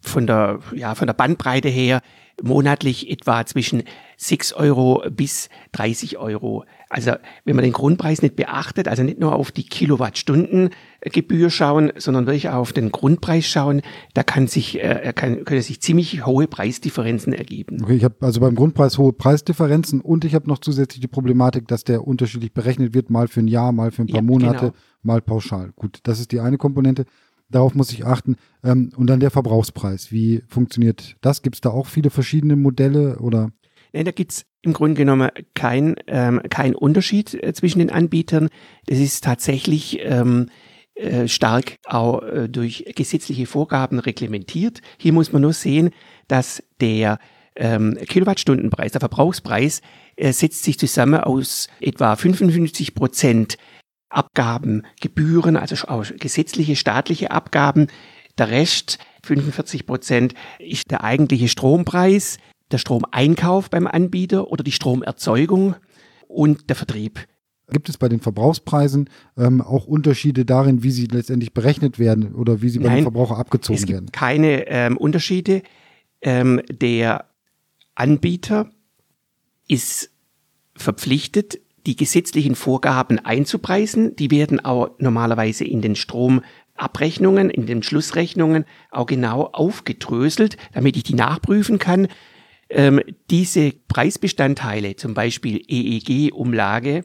von 0.00 0.26
der, 0.26 0.60
ja, 0.74 0.94
von 0.94 1.06
der 1.06 1.14
Bandbreite 1.14 1.68
her 1.68 2.00
monatlich 2.42 3.10
etwa 3.10 3.44
zwischen 3.46 3.82
6 4.16 4.52
Euro 4.54 5.02
bis 5.10 5.48
30 5.72 6.18
Euro. 6.18 6.64
Also 6.92 7.12
wenn 7.44 7.54
man 7.54 7.62
den 7.62 7.72
Grundpreis 7.72 8.20
nicht 8.20 8.34
beachtet, 8.34 8.88
also 8.88 9.04
nicht 9.04 9.20
nur 9.20 9.32
auf 9.36 9.52
die 9.52 9.62
Kilowattstundengebühr 9.62 11.48
schauen, 11.48 11.92
sondern 11.96 12.26
wirklich 12.26 12.48
auch 12.48 12.56
auf 12.56 12.72
den 12.72 12.90
Grundpreis 12.90 13.46
schauen, 13.46 13.82
da 14.12 14.24
kann 14.24 14.48
sich, 14.48 14.82
äh, 14.82 15.12
kann, 15.14 15.44
können 15.44 15.62
sich 15.62 15.80
ziemlich 15.80 16.26
hohe 16.26 16.48
Preisdifferenzen 16.48 17.32
ergeben. 17.32 17.78
Okay, 17.80 17.94
ich 17.94 18.02
habe 18.02 18.16
also 18.22 18.40
beim 18.40 18.56
Grundpreis 18.56 18.98
hohe 18.98 19.12
Preisdifferenzen 19.12 20.00
und 20.00 20.24
ich 20.24 20.34
habe 20.34 20.48
noch 20.48 20.58
zusätzlich 20.58 21.00
die 21.00 21.06
Problematik, 21.06 21.68
dass 21.68 21.84
der 21.84 22.04
unterschiedlich 22.04 22.52
berechnet 22.52 22.92
wird, 22.92 23.08
mal 23.08 23.28
für 23.28 23.38
ein 23.38 23.48
Jahr, 23.48 23.70
mal 23.70 23.92
für 23.92 24.02
ein 24.02 24.08
paar 24.08 24.16
ja, 24.16 24.22
Monate, 24.22 24.58
genau. 24.58 24.72
mal 25.04 25.22
pauschal. 25.22 25.70
Gut, 25.76 26.00
das 26.02 26.18
ist 26.18 26.32
die 26.32 26.40
eine 26.40 26.58
Komponente. 26.58 27.04
Darauf 27.50 27.76
muss 27.76 27.92
ich 27.92 28.04
achten. 28.04 28.34
Ähm, 28.64 28.90
und 28.96 29.06
dann 29.06 29.20
der 29.20 29.30
Verbrauchspreis. 29.30 30.10
Wie 30.10 30.42
funktioniert 30.48 31.16
das? 31.20 31.42
Gibt 31.42 31.54
es 31.54 31.60
da 31.60 31.70
auch 31.70 31.86
viele 31.86 32.10
verschiedene 32.10 32.56
Modelle 32.56 33.20
oder? 33.20 33.52
Nein, 33.92 34.04
da 34.04 34.10
gibt's 34.10 34.44
im 34.62 34.72
Grunde 34.72 34.94
genommen 34.94 35.30
kein, 35.54 35.96
ähm, 36.06 36.40
kein 36.50 36.74
Unterschied 36.74 37.34
äh, 37.34 37.52
zwischen 37.52 37.78
den 37.78 37.90
Anbietern. 37.90 38.48
Das 38.86 38.98
ist 38.98 39.24
tatsächlich 39.24 40.00
ähm, 40.02 40.50
äh, 40.94 41.28
stark 41.28 41.76
auch 41.86 42.22
äh, 42.22 42.48
durch 42.48 42.84
gesetzliche 42.94 43.46
Vorgaben 43.46 43.98
reglementiert. 43.98 44.82
Hier 44.98 45.12
muss 45.12 45.32
man 45.32 45.42
nur 45.42 45.54
sehen, 45.54 45.90
dass 46.28 46.62
der 46.80 47.18
ähm, 47.56 47.96
Kilowattstundenpreis, 48.06 48.92
der 48.92 49.00
Verbrauchspreis, 49.00 49.80
äh, 50.16 50.32
setzt 50.32 50.62
sich 50.62 50.78
zusammen 50.78 51.20
aus 51.20 51.68
etwa 51.80 52.16
55 52.16 52.94
Prozent 52.94 53.56
Abgaben, 54.10 54.84
Gebühren, 55.00 55.56
also 55.56 55.88
auch 55.88 56.04
gesetzliche 56.18 56.76
staatliche 56.76 57.30
Abgaben. 57.30 57.86
Der 58.38 58.50
Rest, 58.50 58.98
45 59.24 59.86
Prozent, 59.86 60.34
ist 60.58 60.90
der 60.90 61.04
eigentliche 61.04 61.48
Strompreis, 61.48 62.38
der 62.70 62.78
Stromeinkauf 62.78 63.70
beim 63.70 63.86
Anbieter 63.86 64.48
oder 64.50 64.64
die 64.64 64.72
Stromerzeugung 64.72 65.76
und 66.28 66.68
der 66.70 66.76
Vertrieb. 66.76 67.26
Gibt 67.72 67.88
es 67.88 67.98
bei 67.98 68.08
den 68.08 68.20
Verbrauchspreisen 68.20 69.08
ähm, 69.36 69.60
auch 69.60 69.86
Unterschiede 69.86 70.44
darin, 70.44 70.82
wie 70.82 70.90
sie 70.90 71.06
letztendlich 71.06 71.54
berechnet 71.54 71.98
werden 71.98 72.34
oder 72.34 72.62
wie 72.62 72.68
sie 72.68 72.80
Nein, 72.80 72.96
den 72.96 73.02
Verbraucher 73.04 73.38
abgezogen 73.38 73.78
es 73.78 73.86
gibt 73.86 73.92
werden? 73.92 74.12
Keine 74.12 74.66
ähm, 74.68 74.96
Unterschiede. 74.96 75.62
Ähm, 76.20 76.60
der 76.68 77.26
Anbieter 77.94 78.70
ist 79.68 80.10
verpflichtet, 80.76 81.60
die 81.86 81.96
gesetzlichen 81.96 82.54
Vorgaben 82.54 83.18
einzupreisen. 83.18 84.16
Die 84.16 84.30
werden 84.30 84.60
auch 84.64 84.90
normalerweise 84.98 85.64
in 85.64 85.80
den 85.80 85.96
Stromabrechnungen, 85.96 87.50
in 87.50 87.66
den 87.66 87.82
Schlussrechnungen 87.82 88.64
auch 88.90 89.06
genau 89.06 89.44
aufgedröselt, 89.44 90.56
damit 90.72 90.96
ich 90.96 91.04
die 91.04 91.14
nachprüfen 91.14 91.78
kann. 91.78 92.08
Ähm, 92.70 93.00
diese 93.30 93.72
Preisbestandteile, 93.88 94.96
zum 94.96 95.14
Beispiel 95.14 95.62
EEG-Umlage, 95.66 97.02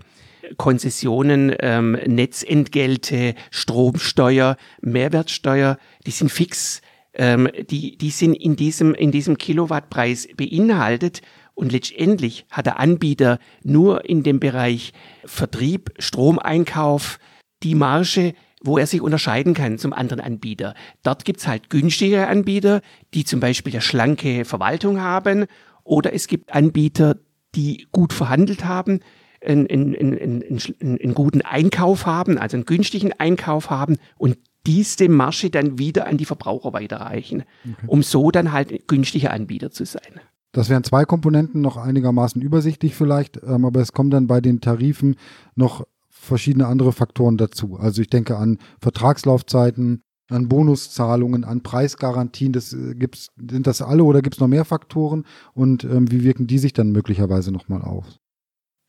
Konzessionen, 0.58 1.56
ähm, 1.60 1.94
Netzentgelte, 2.06 3.34
Stromsteuer, 3.50 4.58
Mehrwertsteuer, 4.82 5.78
die 6.06 6.12
sind 6.12 6.32
fix. 6.32 6.82
Ähm, 7.14 7.50
die, 7.70 7.98
die 7.98 8.10
sind 8.10 8.34
in 8.34 8.56
diesem, 8.56 8.94
in 8.94 9.12
diesem 9.12 9.38
Kilowattpreis 9.38 10.28
beinhaltet 10.36 11.22
und 11.56 11.72
letztendlich 11.72 12.46
hat 12.52 12.66
der 12.66 12.80
Anbieter 12.80 13.40
nur 13.64 14.06
in 14.08 14.22
dem 14.24 14.40
Bereich 14.40 14.92
Vertrieb, 15.26 15.92
Stromeinkauf 15.98 17.18
die 17.64 17.76
Marge, 17.76 18.34
wo 18.66 18.78
er 18.78 18.88
sich 18.88 19.02
unterscheiden 19.02 19.54
kann 19.54 19.78
zum 19.78 19.94
anderen 19.94 20.20
Anbieter. 20.20 20.74
Dort 21.04 21.26
gibt's 21.26 21.48
halt 21.48 21.70
günstigere 21.70 22.28
Anbieter, 22.28 22.82
die 23.14 23.24
zum 23.24 23.40
Beispiel 23.40 23.74
eine 23.74 23.82
schlanke 23.82 24.46
Verwaltung 24.46 25.02
haben, 25.02 25.46
oder 25.84 26.14
es 26.14 26.28
gibt 26.28 26.54
Anbieter, 26.54 27.18
die 27.54 27.88
gut 27.92 28.12
verhandelt 28.12 28.66
haben, 28.66 29.02
einen, 29.46 29.70
einen, 29.70 29.96
einen, 29.96 30.44
einen 30.82 31.14
guten 31.14 31.42
Einkauf 31.42 32.06
haben, 32.06 32.38
also 32.38 32.58
einen 32.58 32.66
günstigen 32.66 33.14
Einkauf 33.14 33.70
haben 33.70 33.98
und 34.18 34.38
diese 34.66 35.08
Marge 35.10 35.52
dann 35.52 35.78
wieder 35.78 36.08
an 36.08 36.18
die 36.18 36.26
Verbraucher 36.26 36.74
weiterreichen, 36.74 37.44
okay. 37.64 37.86
um 37.86 38.02
so 38.02 38.32
dann 38.32 38.52
halt 38.52 38.88
günstiger 38.88 39.32
Anbieter 39.32 39.70
zu 39.70 39.86
sein. 39.86 40.20
Das 40.54 40.70
wären 40.70 40.84
zwei 40.84 41.06
Komponenten, 41.06 41.62
noch 41.62 41.78
einigermaßen 41.78 42.42
übersichtlich 42.42 42.96
vielleicht, 42.96 43.42
ähm, 43.44 43.66
aber 43.66 43.82
es 43.82 43.92
kommen 43.92 44.10
dann 44.10 44.26
bei 44.26 44.42
den 44.42 44.62
Tarifen 44.62 45.18
noch 45.56 45.86
verschiedene 46.26 46.68
andere 46.68 46.92
Faktoren 46.92 47.38
dazu. 47.38 47.78
Also 47.78 48.02
ich 48.02 48.10
denke 48.10 48.38
an 48.38 48.58
Vertragslaufzeiten, 48.80 50.02
an 50.30 50.50
Bonuszahlungen, 50.50 51.44
an 51.44 51.62
Preisgarantien. 51.62 52.52
Das 52.52 52.74
äh, 52.74 52.96
gibt's, 52.96 53.30
sind 53.38 53.68
das 53.68 53.82
alle 53.82 54.04
oder 54.04 54.22
gibt 54.22 54.36
es 54.36 54.42
noch 54.42 54.48
mehr 54.48 54.66
Faktoren 54.66 55.26
und 55.54 55.84
ähm, 55.84 56.12
wie 56.12 56.24
wirken 56.24 56.48
die 56.48 56.60
sich 56.60 56.74
dann 56.74 56.92
möglicherweise 56.92 57.52
nochmal 57.52 57.82
aus? 57.82 58.20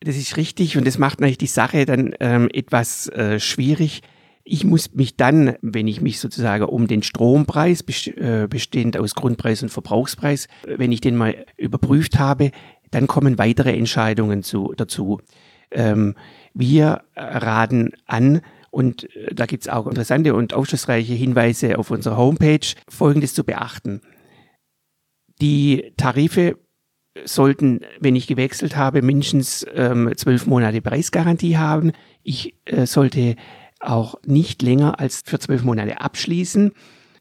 Das 0.00 0.16
ist 0.16 0.36
richtig 0.36 0.76
und 0.76 0.86
das 0.86 0.98
macht 0.98 1.20
natürlich 1.20 1.38
die 1.38 1.46
Sache 1.46 1.86
dann 1.86 2.14
ähm, 2.20 2.48
etwas 2.52 3.08
äh, 3.08 3.40
schwierig 3.40 4.02
ich 4.48 4.64
muss 4.64 4.94
mich 4.94 5.16
dann, 5.16 5.56
wenn 5.60 5.88
ich 5.88 6.00
mich 6.00 6.20
sozusagen 6.20 6.64
um 6.64 6.86
den 6.86 7.02
Strompreis, 7.02 7.84
äh, 8.06 8.46
bestehend 8.48 8.96
aus 8.96 9.16
Grundpreis 9.16 9.62
und 9.64 9.70
Verbrauchspreis, 9.70 10.46
wenn 10.64 10.92
ich 10.92 11.00
den 11.00 11.16
mal 11.16 11.44
überprüft 11.56 12.18
habe, 12.20 12.52
dann 12.92 13.08
kommen 13.08 13.38
weitere 13.38 13.76
Entscheidungen 13.76 14.44
zu, 14.44 14.72
dazu. 14.76 15.20
Ähm, 15.72 16.14
wir 16.56 17.02
raten 17.14 17.92
an, 18.06 18.40
und 18.70 19.04
äh, 19.16 19.34
da 19.34 19.46
gibt's 19.46 19.68
auch 19.68 19.86
interessante 19.86 20.34
und 20.34 20.52
aufschlussreiche 20.52 21.14
Hinweise 21.14 21.78
auf 21.78 21.90
unserer 21.90 22.18
Homepage, 22.18 22.66
Folgendes 22.88 23.32
zu 23.32 23.42
beachten. 23.42 24.02
Die 25.40 25.92
Tarife 25.96 26.58
sollten, 27.24 27.80
wenn 28.00 28.16
ich 28.16 28.26
gewechselt 28.26 28.76
habe, 28.76 29.00
mindestens 29.00 29.64
ähm, 29.74 30.12
zwölf 30.16 30.46
Monate 30.46 30.82
Preisgarantie 30.82 31.56
haben. 31.56 31.92
Ich 32.22 32.54
äh, 32.66 32.84
sollte 32.84 33.36
auch 33.80 34.16
nicht 34.26 34.60
länger 34.60 35.00
als 35.00 35.22
für 35.24 35.38
zwölf 35.38 35.62
Monate 35.62 36.00
abschließen, 36.02 36.72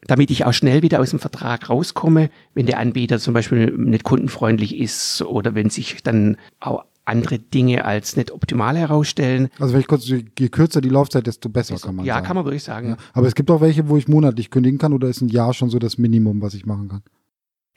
damit 0.06 0.30
ich 0.30 0.44
auch 0.44 0.52
schnell 0.52 0.82
wieder 0.82 1.00
aus 1.00 1.10
dem 1.10 1.18
Vertrag 1.18 1.70
rauskomme, 1.70 2.28
wenn 2.52 2.66
der 2.66 2.78
Anbieter 2.78 3.18
zum 3.18 3.32
Beispiel 3.32 3.70
nicht 3.70 4.04
kundenfreundlich 4.04 4.76
ist 4.76 5.22
oder 5.22 5.54
wenn 5.54 5.70
sich 5.70 6.02
dann 6.02 6.36
auch 6.60 6.84
andere 7.06 7.38
Dinge 7.38 7.84
als 7.84 8.16
nicht 8.16 8.30
optimal 8.30 8.76
herausstellen. 8.76 9.48
Also 9.58 9.72
wenn 9.72 9.80
ich 9.80 9.86
kurz, 9.86 10.06
je 10.06 10.22
kürzer 10.48 10.80
die 10.80 10.88
Laufzeit, 10.88 11.26
desto 11.26 11.48
besser 11.48 11.74
also, 11.74 11.86
kann 11.86 11.96
man 11.96 12.04
ja, 12.04 12.14
sagen. 12.14 12.24
Ja, 12.24 12.26
kann 12.26 12.36
man 12.36 12.44
wirklich 12.44 12.64
sagen. 12.64 12.88
Ja. 12.90 12.96
Aber 13.14 13.26
es 13.26 13.34
gibt 13.34 13.50
auch 13.50 13.60
welche, 13.60 13.88
wo 13.88 13.96
ich 13.96 14.08
monatlich 14.08 14.50
kündigen 14.50 14.78
kann 14.78 14.92
oder 14.92 15.08
ist 15.08 15.20
ein 15.20 15.28
Jahr 15.28 15.54
schon 15.54 15.70
so 15.70 15.78
das 15.78 15.98
Minimum, 15.98 16.42
was 16.42 16.54
ich 16.54 16.66
machen 16.66 16.88
kann? 16.88 17.02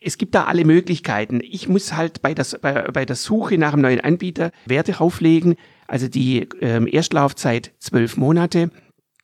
Es 0.01 0.17
gibt 0.17 0.33
da 0.33 0.45
alle 0.45 0.65
Möglichkeiten. 0.65 1.41
Ich 1.43 1.67
muss 1.67 1.93
halt 1.93 2.21
bei, 2.21 2.33
das, 2.33 2.57
bei, 2.61 2.83
bei 2.83 3.05
der 3.05 3.15
Suche 3.15 3.57
nach 3.57 3.73
einem 3.73 3.81
neuen 3.81 3.99
Anbieter 3.99 4.51
Werte 4.65 4.93
drauflegen. 4.93 5.55
Also 5.87 6.07
die 6.07 6.47
ähm, 6.61 6.87
Erstlaufzeit 6.87 7.73
zwölf 7.79 8.15
Monate, 8.15 8.71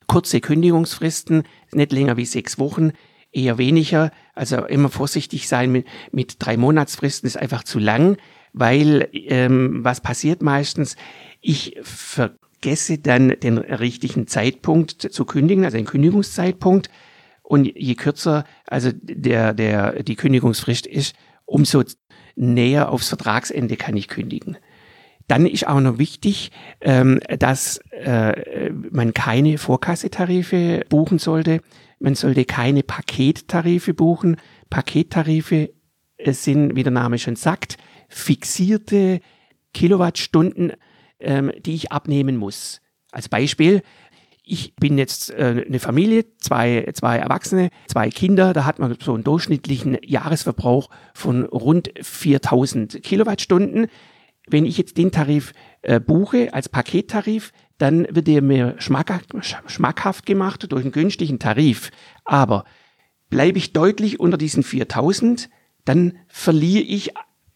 kurze 0.07 0.41
Kündigungsfristen, 0.41 1.43
nicht 1.71 1.91
länger 1.91 2.17
wie 2.17 2.25
sechs 2.25 2.59
Wochen, 2.59 2.91
eher 3.31 3.57
weniger. 3.57 4.12
Also 4.33 4.65
immer 4.65 4.89
vorsichtig 4.89 5.47
sein 5.47 5.71
mit, 5.71 5.85
mit 6.12 6.35
drei 6.39 6.57
Monatsfristen 6.57 7.27
ist 7.27 7.38
einfach 7.38 7.63
zu 7.63 7.79
lang, 7.79 8.17
weil 8.55 9.09
ähm, 9.12 9.83
was 9.83 10.01
passiert 10.01 10.41
meistens? 10.41 10.95
Ich 11.41 11.77
vergesse 11.81 12.97
dann 12.97 13.33
den 13.41 13.57
richtigen 13.57 14.27
Zeitpunkt 14.27 15.01
zu 15.01 15.25
kündigen, 15.25 15.65
also 15.65 15.77
den 15.77 15.85
Kündigungszeitpunkt. 15.85 16.89
Und 17.43 17.65
je 17.65 17.95
kürzer 17.95 18.45
also 18.65 18.89
der, 18.93 19.53
der, 19.53 20.03
die 20.03 20.15
Kündigungsfrist 20.15 20.88
ist, 20.88 21.15
umso 21.45 21.83
näher 22.35 22.91
aufs 22.91 23.09
Vertragsende 23.09 23.75
kann 23.75 23.97
ich 23.97 24.07
kündigen. 24.07 24.57
Dann 25.27 25.45
ist 25.45 25.67
auch 25.67 25.81
noch 25.81 25.97
wichtig, 25.97 26.51
ähm, 26.81 27.19
dass 27.39 27.79
äh, 27.91 28.69
man 28.71 29.13
keine 29.13 29.57
Vorkassetarife 29.57 30.85
buchen 30.88 31.19
sollte. 31.19 31.62
Man 32.00 32.15
sollte 32.15 32.45
keine 32.45 32.83
Pakettarife 32.83 33.93
buchen. 33.93 34.38
Pakettarife 34.69 35.71
äh, 36.17 36.31
sind, 36.31 36.75
wie 36.75 36.83
der 36.83 36.91
Name 36.91 37.17
schon 37.17 37.35
sagt, 37.35 37.77
fixierte 38.09 39.21
Kilowattstunden, 39.74 40.74
ähm, 41.19 41.51
die 41.59 41.75
ich 41.75 41.91
abnehmen 41.91 42.38
muss. 42.38 42.81
Als 43.12 43.29
Beispiel, 43.29 43.81
ich 44.43 44.75
bin 44.75 44.97
jetzt 44.97 45.31
äh, 45.31 45.65
eine 45.67 45.79
Familie, 45.79 46.25
zwei, 46.38 46.88
zwei 46.93 47.17
Erwachsene, 47.17 47.69
zwei 47.88 48.09
Kinder, 48.09 48.53
da 48.53 48.65
hat 48.65 48.79
man 48.79 48.95
so 49.01 49.13
einen 49.13 49.24
durchschnittlichen 49.24 49.97
Jahresverbrauch 50.03 50.89
von 51.13 51.45
rund 51.45 51.91
4000 52.00 53.01
Kilowattstunden. 53.01 53.88
Wenn 54.47 54.65
ich 54.65 54.77
jetzt 54.77 54.97
den 54.97 55.12
Tarif 55.12 55.53
äh, 55.81 56.00
buche 56.00 56.53
als 56.53 56.69
Pakettarif, 56.69 57.51
dann 57.77 58.07
wird 58.09 58.27
er 58.27 58.41
mir 58.41 58.75
schmackhaft, 58.77 59.33
schmackhaft 59.65 60.25
gemacht 60.25 60.71
durch 60.71 60.83
einen 60.83 60.91
günstigen 60.91 61.39
Tarif. 61.39 61.89
Aber 62.24 62.63
bleibe 63.29 63.57
ich 63.57 63.74
deutlich 63.74 64.19
unter 64.19 64.38
diesen 64.38 64.63
4000, 64.63 65.50
dann 65.83 66.19
verliere 66.27 66.83
ich, 66.83 67.13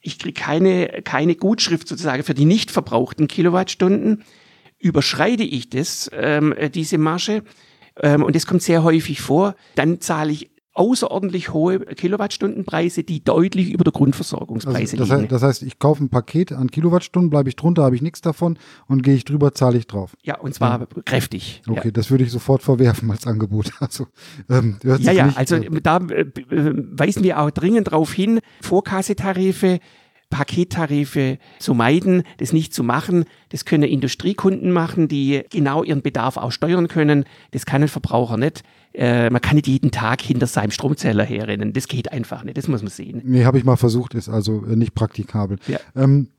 ich 0.10 0.20
kriege 0.20 0.40
keine, 0.40 1.02
keine 1.04 1.36
Gutschrift 1.36 1.88
sozusagen 1.88 2.24
für 2.24 2.34
die 2.34 2.46
nicht 2.46 2.72
verbrauchten 2.72 3.28
Kilowattstunden. 3.28 4.24
Überschreite 4.80 5.44
ich 5.44 5.70
das, 5.70 6.10
ähm, 6.14 6.54
diese 6.74 6.98
Marge, 6.98 7.44
ähm, 8.02 8.24
und 8.24 8.36
das 8.36 8.48
kommt 8.48 8.64
sehr 8.64 8.84
häufig 8.84 9.22
vor, 9.22 9.56
dann 9.76 10.02
zahle 10.02 10.32
ich 10.32 10.50
außerordentlich 10.80 11.52
hohe 11.52 11.82
Kilowattstundenpreise, 11.82 13.04
die 13.04 13.22
deutlich 13.22 13.72
über 13.72 13.84
der 13.84 13.92
Grundversorgungspreise 13.92 14.80
also 14.80 14.98
das 14.98 15.10
liegen. 15.10 15.22
Heißt, 15.24 15.32
das 15.34 15.44
heißt, 15.44 15.64
ich 15.64 15.78
kaufe 15.78 16.02
ein 16.02 16.10
Paket 16.10 16.54
an 16.54 16.72
Kilowattstunden, 16.72 17.30
bleibe 17.30 17.50
ich 17.50 17.58
drunter, 17.58 17.84
habe 17.84 17.98
ich 17.98 18.02
nichts 18.02 18.22
davon 18.22 18.58
und 18.88 19.04
gehe 19.04 19.16
ich 19.16 19.26
drüber, 19.26 19.54
zahle 19.54 19.78
ich 19.78 19.88
drauf. 19.88 20.16
Ja, 20.24 20.38
und 20.38 20.54
zwar 20.54 20.80
ja. 20.80 20.88
kräftig. 21.04 21.62
Okay, 21.68 21.82
ja. 21.90 21.92
das 21.92 22.10
würde 22.12 22.24
ich 22.24 22.32
sofort 22.32 22.64
verwerfen 22.64 23.12
als 23.12 23.28
Angebot. 23.28 23.72
Also, 23.80 24.08
ähm, 24.50 24.78
ja, 24.84 24.98
ja, 24.98 25.26
nicht, 25.28 25.38
also 25.38 25.56
äh, 25.56 25.82
da 25.82 25.98
äh, 25.98 26.26
weisen 26.52 27.24
wir 27.24 27.40
auch 27.40 27.50
dringend 27.50 27.88
darauf 27.88 28.12
hin, 28.14 28.40
Vorkassetarife 28.62 29.80
Pakettarife 30.30 31.38
zu 31.60 31.74
meiden, 31.74 32.24
das 32.38 32.54
nicht 32.54 32.74
zu 32.74 32.84
machen. 32.84 33.26
Das 33.50 33.66
können 33.66 33.84
Industriekunden 33.84 34.72
machen, 34.72 35.08
die 35.08 35.44
genau 35.50 35.84
ihren 35.84 36.02
Bedarf 36.02 36.38
auch 36.38 36.52
steuern 36.52 36.88
können. 36.88 37.26
Das 37.52 37.66
kann 37.66 37.82
ein 37.82 37.88
Verbraucher 37.88 38.38
nicht. 38.38 38.64
Äh, 38.94 39.30
man 39.30 39.42
kann 39.42 39.56
nicht 39.56 39.68
jeden 39.68 39.92
Tag 39.92 40.22
hinter 40.22 40.48
seinem 40.48 40.72
Stromzähler 40.72 41.24
herrennen. 41.24 41.74
Das 41.74 41.88
geht 41.88 42.12
einfach 42.12 42.44
nicht. 42.44 42.58
Das 42.58 42.68
muss 42.68 42.82
man 42.82 42.92
sehen. 42.92 43.22
Nee, 43.24 43.46
habe 43.46 43.58
ich 43.58 43.64
mal 43.64 43.76
versucht, 43.76 44.14
ist 44.14 44.30
also 44.30 44.66
äh, 44.66 44.76
nicht 44.76 44.96
praktikabel. 44.96 45.58
Ja. 45.68 45.80
Ähm, 45.96 46.30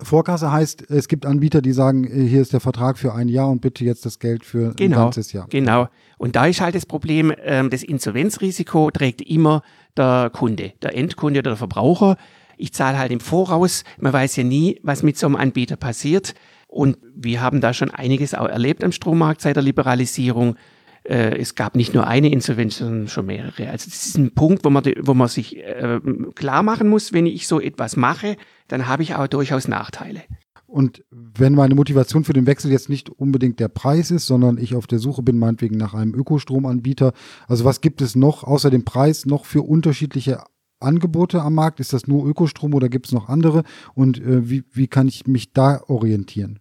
Vorkasse 0.00 0.52
heißt, 0.52 0.90
es 0.90 1.08
gibt 1.08 1.24
Anbieter, 1.24 1.62
die 1.62 1.72
sagen, 1.72 2.04
äh, 2.04 2.26
hier 2.26 2.42
ist 2.42 2.52
der 2.52 2.60
Vertrag 2.60 2.98
für 2.98 3.14
ein 3.14 3.28
Jahr 3.28 3.48
und 3.48 3.60
bitte 3.60 3.84
jetzt 3.84 4.04
das 4.04 4.18
Geld 4.18 4.44
für 4.44 4.74
genau, 4.74 4.96
ein 4.96 5.02
ganzes 5.04 5.32
Jahr. 5.32 5.46
Genau. 5.48 5.88
Und 6.18 6.36
da 6.36 6.46
ist 6.46 6.60
halt 6.60 6.74
das 6.74 6.86
Problem, 6.86 7.32
ähm, 7.42 7.70
das 7.70 7.82
Insolvenzrisiko 7.82 8.90
trägt 8.90 9.22
immer 9.22 9.62
der 9.96 10.30
Kunde, 10.32 10.72
der 10.82 10.96
Endkunde 10.96 11.40
oder 11.40 11.52
der 11.52 11.56
Verbraucher. 11.56 12.16
Ich 12.56 12.72
zahle 12.72 12.98
halt 12.98 13.12
im 13.12 13.20
Voraus. 13.20 13.84
Man 13.98 14.12
weiß 14.12 14.36
ja 14.36 14.44
nie, 14.44 14.80
was 14.82 15.02
mit 15.02 15.16
so 15.18 15.26
einem 15.26 15.36
Anbieter 15.36 15.76
passiert. 15.76 16.34
Und 16.68 16.98
wir 17.14 17.40
haben 17.40 17.60
da 17.60 17.72
schon 17.72 17.90
einiges 17.90 18.34
auch 18.34 18.48
erlebt 18.48 18.84
am 18.84 18.92
Strommarkt 18.92 19.40
seit 19.40 19.56
der 19.56 19.62
Liberalisierung. 19.62 20.56
Äh, 21.04 21.38
es 21.38 21.54
gab 21.54 21.76
nicht 21.76 21.94
nur 21.94 22.06
eine 22.06 22.30
Insolvenz, 22.30 22.78
sondern 22.78 23.08
schon 23.08 23.26
mehrere. 23.26 23.70
Also 23.70 23.88
das 23.88 24.06
ist 24.06 24.18
ein 24.18 24.34
Punkt, 24.34 24.64
wo 24.64 24.70
man, 24.70 24.84
wo 25.00 25.14
man 25.14 25.28
sich 25.28 25.56
äh, 25.58 26.00
klar 26.34 26.62
machen 26.62 26.88
muss, 26.88 27.12
wenn 27.12 27.26
ich 27.26 27.46
so 27.46 27.60
etwas 27.60 27.96
mache, 27.96 28.36
dann 28.68 28.88
habe 28.88 29.02
ich 29.02 29.14
auch 29.14 29.28
durchaus 29.28 29.68
Nachteile. 29.68 30.22
Und 30.66 31.04
wenn 31.10 31.54
meine 31.54 31.76
Motivation 31.76 32.24
für 32.24 32.32
den 32.32 32.46
Wechsel 32.46 32.72
jetzt 32.72 32.88
nicht 32.88 33.08
unbedingt 33.08 33.60
der 33.60 33.68
Preis 33.68 34.10
ist, 34.10 34.26
sondern 34.26 34.58
ich 34.58 34.74
auf 34.74 34.88
der 34.88 34.98
Suche 34.98 35.22
bin, 35.22 35.38
meinetwegen 35.38 35.76
nach 35.76 35.94
einem 35.94 36.12
Ökostromanbieter, 36.14 37.12
also 37.46 37.64
was 37.64 37.80
gibt 37.80 38.02
es 38.02 38.16
noch 38.16 38.42
außer 38.42 38.68
dem 38.68 38.84
Preis 38.84 39.26
noch 39.26 39.44
für 39.44 39.62
unterschiedliche 39.62 40.42
Angebote 40.80 41.42
am 41.42 41.54
Markt? 41.54 41.80
Ist 41.80 41.92
das 41.92 42.06
nur 42.06 42.26
Ökostrom 42.26 42.74
oder 42.74 42.88
gibt 42.88 43.06
es 43.06 43.12
noch 43.12 43.28
andere? 43.28 43.62
Und 43.94 44.20
äh, 44.20 44.48
wie, 44.48 44.64
wie 44.72 44.86
kann 44.86 45.08
ich 45.08 45.26
mich 45.26 45.52
da 45.52 45.82
orientieren? 45.86 46.60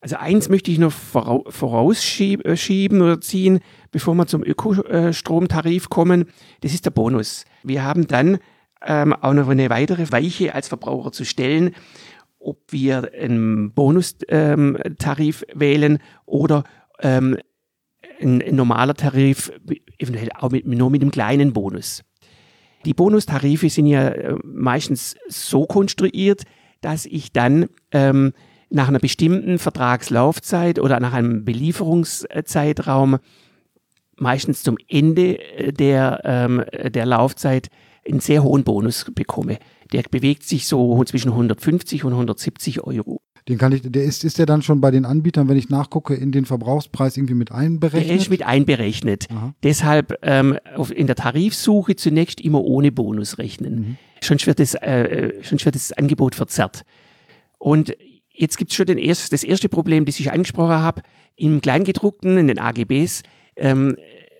Also 0.00 0.16
eins 0.16 0.48
möchte 0.48 0.72
ich 0.72 0.80
noch 0.80 0.92
vorausschieben 0.92 3.02
oder 3.02 3.20
ziehen, 3.20 3.60
bevor 3.92 4.14
wir 4.14 4.26
zum 4.26 4.42
Ökostromtarif 4.42 5.90
kommen. 5.90 6.24
Das 6.62 6.74
ist 6.74 6.86
der 6.86 6.90
Bonus. 6.90 7.44
Wir 7.62 7.84
haben 7.84 8.08
dann 8.08 8.38
ähm, 8.84 9.12
auch 9.12 9.32
noch 9.32 9.48
eine 9.48 9.70
weitere 9.70 10.10
Weiche 10.10 10.56
als 10.56 10.66
Verbraucher 10.66 11.12
zu 11.12 11.24
stellen, 11.24 11.76
ob 12.40 12.72
wir 12.72 13.12
einen 13.16 13.72
Bonustarif 13.74 15.44
ähm, 15.48 15.60
wählen 15.60 15.98
oder 16.26 16.64
ähm, 16.98 17.38
ein, 18.20 18.42
ein, 18.42 18.56
normaler 18.56 18.94
Tarif, 18.94 19.52
eventuell 19.98 20.30
auch 20.34 20.50
mit, 20.50 20.66
nur 20.66 20.90
mit 20.90 21.02
einem 21.02 21.12
kleinen 21.12 21.52
Bonus. 21.52 22.02
Die 22.84 22.94
Bonustarife 22.94 23.68
sind 23.68 23.86
ja 23.86 24.08
äh, 24.08 24.36
meistens 24.44 25.16
so 25.28 25.66
konstruiert, 25.66 26.42
dass 26.80 27.06
ich 27.06 27.32
dann 27.32 27.66
ähm, 27.92 28.32
nach 28.70 28.88
einer 28.88 28.98
bestimmten 28.98 29.58
Vertragslaufzeit 29.58 30.78
oder 30.78 30.98
nach 30.98 31.12
einem 31.12 31.44
Belieferungszeitraum 31.44 33.18
meistens 34.16 34.62
zum 34.62 34.78
Ende 34.88 35.38
äh, 35.38 35.72
der, 35.72 36.20
ähm, 36.24 36.64
der 36.72 37.06
Laufzeit 37.06 37.68
einen 38.06 38.20
sehr 38.20 38.42
hohen 38.42 38.64
Bonus 38.64 39.06
bekomme. 39.14 39.58
Der 39.92 40.02
bewegt 40.10 40.42
sich 40.42 40.66
so 40.66 41.02
zwischen 41.04 41.30
150 41.30 42.04
und 42.04 42.12
170 42.12 42.82
Euro. 42.82 43.20
Den 43.48 43.58
kann 43.58 43.72
ich, 43.72 43.82
der 43.84 44.04
ist, 44.04 44.22
ist 44.22 44.38
der 44.38 44.46
dann 44.46 44.62
schon 44.62 44.80
bei 44.80 44.90
den 44.92 45.04
Anbietern, 45.04 45.48
wenn 45.48 45.56
ich 45.56 45.68
nachgucke, 45.68 46.14
in 46.14 46.30
den 46.30 46.44
Verbrauchspreis 46.44 47.16
irgendwie 47.16 47.34
mit 47.34 47.50
einberechnet? 47.50 48.10
Der 48.10 48.16
ist 48.16 48.30
mit 48.30 48.44
einberechnet. 48.44 49.26
Aha. 49.30 49.54
Deshalb 49.64 50.16
ähm, 50.22 50.56
auf, 50.76 50.92
in 50.92 51.08
der 51.08 51.16
Tarifsuche 51.16 51.96
zunächst 51.96 52.40
immer 52.40 52.62
ohne 52.62 52.92
Bonus 52.92 53.38
rechnen. 53.38 53.74
Mhm. 53.74 53.96
Sonst, 54.20 54.46
wird 54.46 54.60
das, 54.60 54.74
äh, 54.74 55.32
sonst 55.42 55.64
wird 55.64 55.74
das 55.74 55.92
Angebot 55.92 56.36
verzerrt. 56.36 56.84
Und 57.58 57.96
jetzt 58.32 58.58
gibt 58.58 58.70
es 58.70 58.76
schon 58.76 58.86
den 58.86 58.98
erst, 58.98 59.32
das 59.32 59.42
erste 59.42 59.68
Problem, 59.68 60.04
das 60.04 60.20
ich 60.20 60.30
angesprochen 60.30 60.76
habe. 60.76 61.02
Im 61.34 61.60
Kleingedruckten, 61.60 62.38
in 62.38 62.46
den 62.46 62.60
AGBs, 62.60 63.22
ähm, 63.56 63.96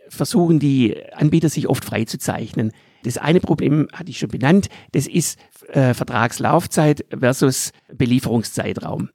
versuchen 0.09 0.61
die 0.61 0.97
Anbieter 1.15 1.49
sich 1.49 1.69
oft 1.69 1.85
freizuzeichnen. 1.85 2.71
Das 3.05 3.19
eine 3.19 3.41
Problem 3.41 3.89
hatte 3.93 4.11
ich 4.11 4.19
schon 4.19 4.29
benannt, 4.29 4.69
das 4.93 5.07
ist 5.07 5.39
äh, 5.69 5.95
Vertragslaufzeit 5.95 7.05
versus 7.19 7.73
Belieferungszeitraum. 7.93 9.11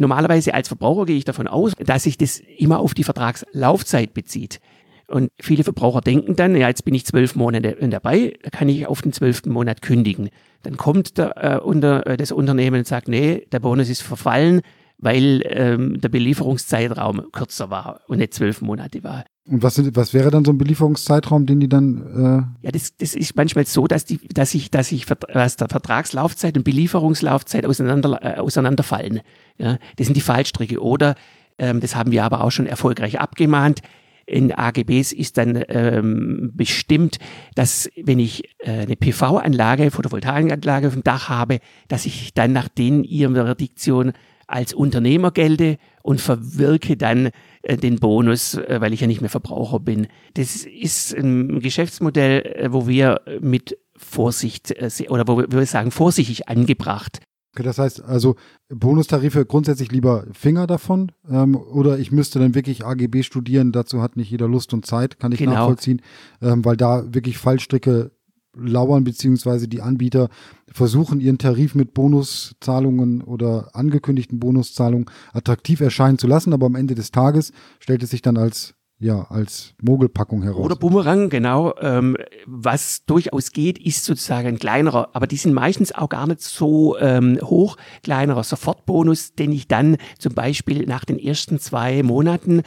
Normalerweise 0.00 0.54
als 0.54 0.68
Verbraucher 0.68 1.06
gehe 1.06 1.16
ich 1.16 1.24
davon 1.24 1.46
aus, 1.46 1.72
dass 1.78 2.04
sich 2.04 2.18
das 2.18 2.40
immer 2.58 2.80
auf 2.80 2.94
die 2.94 3.04
Vertragslaufzeit 3.04 4.14
bezieht. 4.14 4.60
Und 5.06 5.30
viele 5.38 5.62
Verbraucher 5.62 6.00
denken 6.00 6.36
dann, 6.36 6.56
ja, 6.56 6.68
jetzt 6.68 6.84
bin 6.84 6.94
ich 6.94 7.04
zwölf 7.04 7.36
Monate 7.36 7.76
dabei, 7.88 8.34
da 8.42 8.50
kann 8.50 8.68
ich 8.68 8.86
auf 8.86 9.02
den 9.02 9.12
zwölften 9.12 9.50
Monat 9.50 9.82
kündigen. 9.82 10.30
Dann 10.62 10.76
kommt 10.76 11.18
der, 11.18 11.36
äh, 11.36 11.58
unter, 11.58 12.06
äh, 12.06 12.16
das 12.16 12.32
Unternehmen 12.32 12.78
und 12.78 12.86
sagt, 12.86 13.08
nee, 13.08 13.46
der 13.52 13.60
Bonus 13.60 13.90
ist 13.90 14.02
verfallen, 14.02 14.62
weil 15.02 15.42
ähm, 15.44 16.00
der 16.00 16.08
Belieferungszeitraum 16.08 17.30
kürzer 17.32 17.68
war 17.70 18.00
und 18.06 18.18
nicht 18.18 18.32
zwölf 18.32 18.62
Monate 18.62 19.02
war. 19.02 19.24
Und 19.44 19.64
was, 19.64 19.74
sind, 19.74 19.96
was 19.96 20.14
wäre 20.14 20.30
dann 20.30 20.44
so 20.44 20.52
ein 20.52 20.58
Belieferungszeitraum, 20.58 21.44
den 21.46 21.58
die 21.58 21.68
dann? 21.68 22.46
Äh 22.62 22.66
ja, 22.66 22.70
das, 22.70 22.96
das 22.96 23.14
ist 23.14 23.34
manchmal 23.34 23.66
so, 23.66 23.88
dass 23.88 24.04
die, 24.04 24.18
dass 24.28 24.54
ich, 24.54 24.70
dass 24.70 24.92
ich, 24.92 25.06
dass 25.06 25.56
der 25.56 25.68
Vertragslaufzeit 25.68 26.56
und 26.56 26.62
Belieferungslaufzeit 26.62 27.66
auseinander, 27.66 28.20
äh, 28.22 28.38
auseinanderfallen. 28.38 29.20
Ja, 29.58 29.78
das 29.96 30.06
sind 30.06 30.16
die 30.16 30.20
Fallstricke. 30.20 30.80
Oder 30.80 31.16
ähm, 31.58 31.80
das 31.80 31.96
haben 31.96 32.12
wir 32.12 32.22
aber 32.22 32.44
auch 32.44 32.52
schon 32.52 32.66
erfolgreich 32.66 33.18
abgemahnt. 33.18 33.80
In 34.24 34.52
AGBs 34.52 35.12
ist 35.12 35.36
dann 35.36 35.64
ähm, 35.68 36.52
bestimmt, 36.54 37.18
dass 37.56 37.90
wenn 38.00 38.20
ich 38.20 38.44
äh, 38.60 38.82
eine 38.82 38.94
PV-Anlage, 38.94 39.90
Photovoltaikanlage 39.90 40.86
auf 40.86 40.92
dem 40.92 41.02
Dach 41.02 41.28
habe, 41.28 41.58
dass 41.88 42.06
ich 42.06 42.32
dann 42.32 42.52
nach 42.52 42.68
den 42.68 43.02
ihrer 43.02 43.56
Diktion 43.56 44.12
als 44.46 44.74
Unternehmer 44.74 45.30
gelte 45.30 45.78
und 46.02 46.20
verwirke 46.20 46.96
dann 46.96 47.30
äh, 47.62 47.76
den 47.76 47.96
Bonus, 47.96 48.54
äh, 48.54 48.80
weil 48.80 48.92
ich 48.92 49.00
ja 49.00 49.06
nicht 49.06 49.20
mehr 49.20 49.30
Verbraucher 49.30 49.80
bin. 49.80 50.08
Das 50.34 50.64
ist 50.64 51.14
ein 51.14 51.60
Geschäftsmodell, 51.60 52.42
äh, 52.42 52.72
wo 52.72 52.86
wir 52.86 53.20
mit 53.40 53.78
Vorsicht 53.96 54.74
oder 55.10 55.28
wo 55.28 55.44
wir 55.48 55.66
sagen 55.66 55.92
vorsichtig 55.92 56.48
angebracht. 56.48 57.20
Okay, 57.54 57.64
das 57.64 57.78
heißt 57.78 58.02
also 58.02 58.36
Bonustarife 58.70 59.44
grundsätzlich 59.44 59.92
lieber 59.92 60.24
Finger 60.32 60.66
davon 60.66 61.12
ähm, 61.28 61.54
oder 61.54 61.98
ich 61.98 62.10
müsste 62.10 62.38
dann 62.38 62.54
wirklich 62.54 62.84
AGB 62.84 63.22
studieren, 63.22 63.72
dazu 63.72 64.00
hat 64.00 64.16
nicht 64.16 64.30
jeder 64.30 64.48
Lust 64.48 64.72
und 64.72 64.86
Zeit, 64.86 65.20
kann 65.20 65.32
ich 65.32 65.38
genau. 65.38 65.52
nachvollziehen, 65.52 66.00
ähm, 66.40 66.64
weil 66.64 66.78
da 66.78 67.04
wirklich 67.12 67.36
Fallstricke 67.36 68.10
lauern, 68.54 69.04
beziehungsweise 69.04 69.68
die 69.68 69.82
Anbieter 69.82 70.28
versuchen, 70.70 71.20
ihren 71.20 71.38
Tarif 71.38 71.74
mit 71.74 71.94
Bonuszahlungen 71.94 73.22
oder 73.22 73.70
angekündigten 73.74 74.38
Bonuszahlungen 74.38 75.06
attraktiv 75.32 75.80
erscheinen 75.80 76.18
zu 76.18 76.26
lassen, 76.26 76.52
aber 76.52 76.66
am 76.66 76.74
Ende 76.74 76.94
des 76.94 77.10
Tages 77.10 77.52
stellt 77.80 78.02
es 78.02 78.10
sich 78.10 78.22
dann 78.22 78.36
als 78.36 78.74
ja 79.02 79.26
als 79.30 79.74
Mogelpackung 79.82 80.42
heraus. 80.42 80.64
Oder 80.64 80.76
Bumerang, 80.76 81.28
genau. 81.28 81.74
Ähm, 81.80 82.16
was 82.46 83.04
durchaus 83.04 83.50
geht, 83.50 83.78
ist 83.78 84.04
sozusagen 84.04 84.46
ein 84.46 84.58
kleinerer, 84.58 85.10
aber 85.12 85.26
die 85.26 85.36
sind 85.36 85.54
meistens 85.54 85.92
auch 85.92 86.08
gar 86.08 86.26
nicht 86.28 86.40
so 86.40 86.96
ähm, 86.98 87.38
hoch, 87.42 87.76
kleinerer 88.04 88.44
Sofortbonus, 88.44 89.34
den 89.34 89.50
ich 89.52 89.66
dann 89.66 89.96
zum 90.18 90.34
Beispiel 90.34 90.86
nach 90.86 91.04
den 91.04 91.18
ersten 91.18 91.58
zwei 91.58 92.02
Monaten 92.04 92.62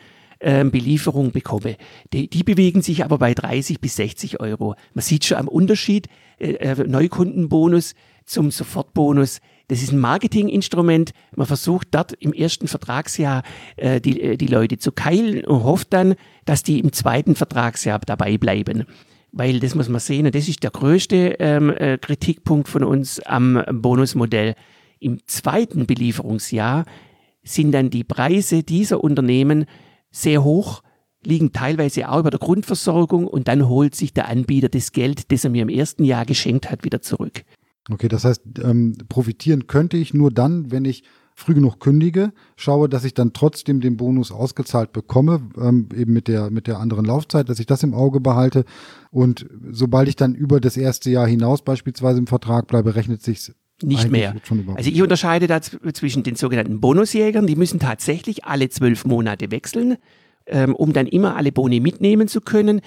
ähm, 0.46 0.70
Belieferung 0.70 1.32
bekomme. 1.32 1.76
Die, 2.14 2.30
die, 2.30 2.44
bewegen 2.44 2.84
sich 2.84 3.04
aber 3.04 3.18
bei 3.18 3.34
30 3.34 3.82
bis 3.82 3.96
60 3.96 4.40
Euro. 4.40 4.76
Man 4.94 5.02
sieht 5.02 5.26
schon 5.26 5.40
am 5.40 5.48
Unterschied, 5.48 6.08
äh, 6.38 6.54
äh, 6.54 6.88
Neukundenbonus 6.88 7.96
zum 8.26 8.52
Sofortbonus. 8.52 9.40
Das 9.68 9.82
ist 9.82 9.92
ein 9.92 10.00
Marketinginstrument. 10.00 11.12
Man 11.36 11.48
versucht 11.48 11.88
dort 11.92 12.14
im 12.14 12.32
ersten 12.32 12.68
Vertragsjahr 12.68 13.42
äh, 13.76 14.00
die, 14.00 14.22
äh, 14.22 14.38
die 14.38 14.46
Leute 14.46 14.78
zu 14.78 14.92
keilen 14.92 15.44
und 15.46 15.64
hofft 15.64 15.92
dann, 15.94 16.14
dass 16.46 16.62
die 16.62 16.80
im 16.80 16.94
zweiten 16.94 17.36
Vertragsjahr 17.36 18.00
dabei 18.06 18.38
bleiben. 18.38 18.86
Weil 19.32 19.60
das 19.60 19.74
muss 19.74 19.90
man 19.90 20.00
sehen, 20.00 20.28
und 20.28 20.36
das 20.36 20.48
ist 20.48 20.62
der 20.62 20.72
größte 20.72 21.38
ähm, 21.40 21.72
äh, 21.72 21.98
Kritikpunkt 21.98 22.70
von 22.70 22.84
uns 22.84 23.20
am 23.20 23.64
Bonusmodell. 23.72 24.54
Im 25.00 25.26
zweiten 25.26 25.88
Belieferungsjahr 25.88 26.86
sind 27.44 27.72
dann 27.72 27.90
die 27.90 28.04
Preise 28.04 28.64
dieser 28.64 29.04
Unternehmen 29.04 29.66
sehr 30.16 30.44
hoch, 30.44 30.82
liegen 31.24 31.52
teilweise 31.52 32.10
auch 32.10 32.20
über 32.20 32.32
der 32.32 32.40
Grundversorgung 32.40 33.28
und 33.28 33.48
dann 33.48 33.68
holt 33.68 33.96
sich 33.96 34.14
der 34.14 34.28
Anbieter 34.28 34.70
das 34.70 34.92
Geld, 34.92 35.32
das 35.32 35.44
er 35.44 35.50
mir 35.50 35.64
im 35.64 35.70
ersten 35.70 36.04
Jahr 36.04 36.26
geschenkt 36.26 36.70
hat, 36.70 36.84
wieder 36.84 37.02
zurück. 37.02 37.44
Okay, 37.90 38.08
das 38.08 38.26
heißt, 38.26 38.42
ähm, 38.64 38.96
profitieren 39.10 39.68
könnte 39.68 39.98
ich 39.98 40.14
nur 40.14 40.32
dann, 40.32 40.72
wenn 40.72 40.86
ich 40.86 41.04
früh 41.36 41.54
genug 41.54 41.80
kündige, 41.80 42.32
schaue, 42.56 42.88
dass 42.88 43.04
ich 43.04 43.14
dann 43.14 43.34
trotzdem 43.34 43.82
den 43.82 43.98
Bonus 43.98 44.32
ausgezahlt 44.32 44.94
bekomme, 44.94 45.50
ähm, 45.58 45.90
eben 45.94 46.14
mit 46.14 46.28
der, 46.28 46.50
mit 46.50 46.66
der 46.66 46.80
anderen 46.80 47.06
Laufzeit, 47.06 47.50
dass 47.50 47.60
ich 47.60 47.66
das 47.66 47.84
im 47.84 47.94
Auge 47.94 48.22
behalte. 48.22 48.64
Und 49.12 49.46
sobald 49.70 50.08
ich 50.08 50.16
dann 50.16 50.34
über 50.34 50.62
das 50.62 50.78
erste 50.78 51.12
Jahr 51.12 51.28
hinaus 51.28 51.62
beispielsweise 51.62 52.20
im 52.20 52.28
Vertrag 52.28 52.68
bleibe, 52.68 52.96
rechnet 52.96 53.22
sich's 53.22 53.54
nicht 53.82 54.10
mehr. 54.10 54.36
Also 54.76 54.90
ich 54.90 55.02
unterscheide 55.02 55.48
da 55.48 55.62
zwischen 55.62 56.24
den 56.24 56.36
sogenannten 56.36 56.80
Bonusjägern, 56.80 57.48
die 57.48 57.56
müssen 57.56 57.80
tatsächlich 57.80 58.46
alle 58.46 58.70
zwölf 58.70 59.06
Monate 59.06 59.52
wechseln, 59.52 59.98
ähm, 60.46 60.76
um 60.76 60.94
dann 60.94 61.08
immer 61.08 61.36
alle 61.36 61.52
Boni 61.52 61.80
mitnehmen 61.80 62.28
zu 62.28 62.42
können. 62.42 62.82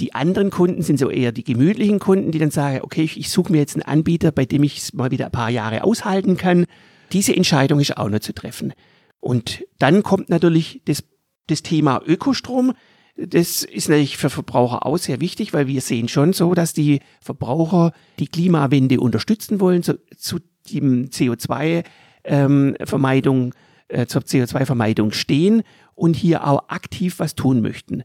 Die 0.00 0.14
anderen 0.14 0.50
Kunden 0.50 0.82
sind 0.82 0.98
so 0.98 1.08
eher 1.08 1.30
die 1.30 1.44
gemütlichen 1.44 2.00
Kunden, 2.00 2.32
die 2.32 2.40
dann 2.40 2.50
sagen, 2.50 2.80
okay, 2.82 3.02
ich, 3.02 3.18
ich 3.18 3.30
suche 3.30 3.52
mir 3.52 3.58
jetzt 3.58 3.76
einen 3.76 3.82
Anbieter, 3.82 4.32
bei 4.32 4.44
dem 4.44 4.64
ich 4.64 4.78
es 4.78 4.92
mal 4.92 5.12
wieder 5.12 5.26
ein 5.26 5.32
paar 5.32 5.50
Jahre 5.50 5.84
aushalten 5.84 6.36
kann. 6.36 6.66
Diese 7.12 7.34
Entscheidung 7.36 7.78
ist 7.78 7.96
auch 7.96 8.08
noch 8.08 8.18
zu 8.18 8.32
treffen. 8.32 8.72
Und 9.20 9.64
dann 9.78 10.02
kommt 10.02 10.30
natürlich 10.30 10.82
das, 10.84 11.04
das 11.46 11.62
Thema 11.62 12.02
Ökostrom. 12.04 12.72
Das 13.16 13.62
ist 13.62 13.88
natürlich 13.88 14.16
für 14.16 14.30
Verbraucher 14.30 14.84
auch 14.84 14.98
sehr 14.98 15.20
wichtig, 15.20 15.52
weil 15.52 15.68
wir 15.68 15.80
sehen 15.80 16.08
schon 16.08 16.32
so, 16.32 16.52
dass 16.54 16.72
die 16.72 16.98
Verbraucher 17.20 17.92
die 18.18 18.26
Klimawende 18.26 18.98
unterstützen 18.98 19.60
wollen, 19.60 19.84
zu, 19.84 20.00
zu 20.16 20.40
dem 20.70 21.10
CO2-Vermeidung, 21.10 23.44
ähm, 23.44 23.52
äh, 23.88 24.06
zur 24.06 24.22
CO2-Vermeidung 24.22 25.12
stehen 25.12 25.62
und 25.94 26.16
hier 26.16 26.44
auch 26.46 26.68
aktiv 26.68 27.20
was 27.20 27.36
tun 27.36 27.60
möchten. 27.60 28.02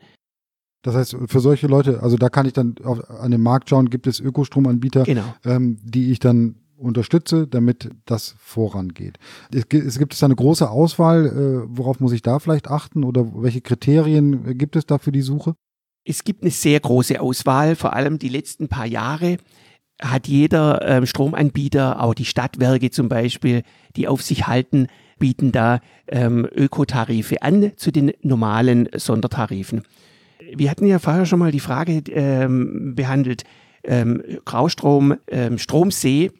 Das 0.82 0.96
heißt, 0.96 1.18
für 1.26 1.40
solche 1.40 1.68
Leute, 1.68 2.04
also 2.04 2.16
da 2.16 2.30
kann 2.30 2.46
ich 2.46 2.54
dann 2.54 2.76
auf, 2.84 3.10
an 3.10 3.32
den 3.32 3.42
Markt 3.42 3.70
schauen, 3.70 3.90
gibt 3.90 4.08
es 4.08 4.20
Ökostromanbieter, 4.20 5.04
genau. 5.04 5.24
ähm, 5.44 5.78
die 5.84 6.12
ich 6.12 6.20
dann 6.20 6.56
unterstütze, 6.80 7.48
damit 7.48 7.90
das 8.06 8.36
vorangeht. 8.40 9.18
Es 9.54 9.68
gibt, 9.70 9.86
es 9.86 10.00
gibt 10.00 10.24
eine 10.24 10.36
große 10.36 10.70
Auswahl, 10.70 11.26
äh, 11.28 11.68
worauf 11.68 12.00
muss 12.00 12.12
ich 12.12 12.22
da 12.22 12.40
vielleicht 12.40 12.70
achten 12.70 13.04
oder 13.04 13.26
welche 13.36 13.62
Kriterien 13.62 14.58
gibt 14.58 14.76
es 14.76 14.86
da 14.86 14.98
für 14.98 15.12
die 15.12 15.22
Suche? 15.22 15.56
Es 16.06 16.24
gibt 16.24 16.44
eine 16.44 16.52
sehr 16.52 16.80
große 16.80 17.20
Auswahl, 17.20 17.76
vor 17.76 17.94
allem 17.94 18.20
die 18.20 18.30
letzten 18.30 18.68
paar 18.68 18.86
Jahre 18.86 19.38
hat 20.02 20.28
jeder 20.28 20.82
ähm, 20.88 21.06
Stromanbieter, 21.06 22.02
auch 22.02 22.14
die 22.14 22.26
Stadtwerke 22.26 22.90
zum 22.90 23.10
Beispiel, 23.10 23.64
die 23.98 24.08
auf 24.08 24.22
sich 24.22 24.48
halten, 24.48 24.88
bieten 25.18 25.52
da 25.52 25.82
ähm, 26.08 26.48
Ökotarife 26.56 27.42
an 27.42 27.74
zu 27.76 27.92
den 27.92 28.14
normalen 28.22 28.88
Sondertarifen 28.96 29.84
wir 30.56 30.70
hatten 30.70 30.86
ja 30.86 31.00
vorher 31.00 31.26
schon 31.26 31.40
mal 31.40 31.52
die 31.52 31.60
Frage 31.60 32.04
ähm, 32.12 32.96
behandelt, 32.96 33.44
ähm, 33.84 34.22
Graustrom, 34.46 35.16
ähm, 35.28 35.58
Stromsee, 35.58 36.32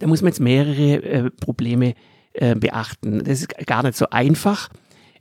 da 0.00 0.06
muss 0.06 0.22
man 0.22 0.30
jetzt 0.30 0.40
mehrere 0.40 1.02
äh, 1.02 1.30
Probleme 1.30 1.94
äh, 2.32 2.56
beachten. 2.56 3.22
Das 3.22 3.40
ist 3.40 3.56
gar 3.66 3.84
nicht 3.84 3.96
so 3.96 4.10
einfach. 4.10 4.68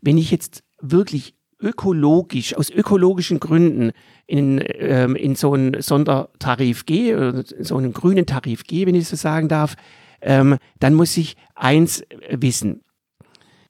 Wenn 0.02 0.18
ich 0.18 0.32
jetzt 0.32 0.63
wirklich 0.82 1.36
ökologisch, 1.62 2.56
aus 2.56 2.70
ökologischen 2.70 3.39
Gründen 3.39 3.92
in, 4.26 4.63
ähm, 4.65 5.15
in 5.15 5.36
so 5.36 5.54
einen 5.54 5.82
Sondertarif 5.82 6.86
gehe, 6.86 7.18
oder 7.18 7.44
so 7.60 7.78
einen 7.78 7.94
grünen 7.94 8.26
Tarif 8.26 8.63
gehe, 8.63 8.88
wenn 8.88 8.96
ich 8.96 9.08
so 9.08 9.18
sagen 9.18 9.50
darf, 9.50 9.76
ähm, 10.22 10.58
dann 10.80 10.94
muss 10.94 11.15
ich 11.18 11.36
eins 11.56 12.04
wissen. 12.30 12.82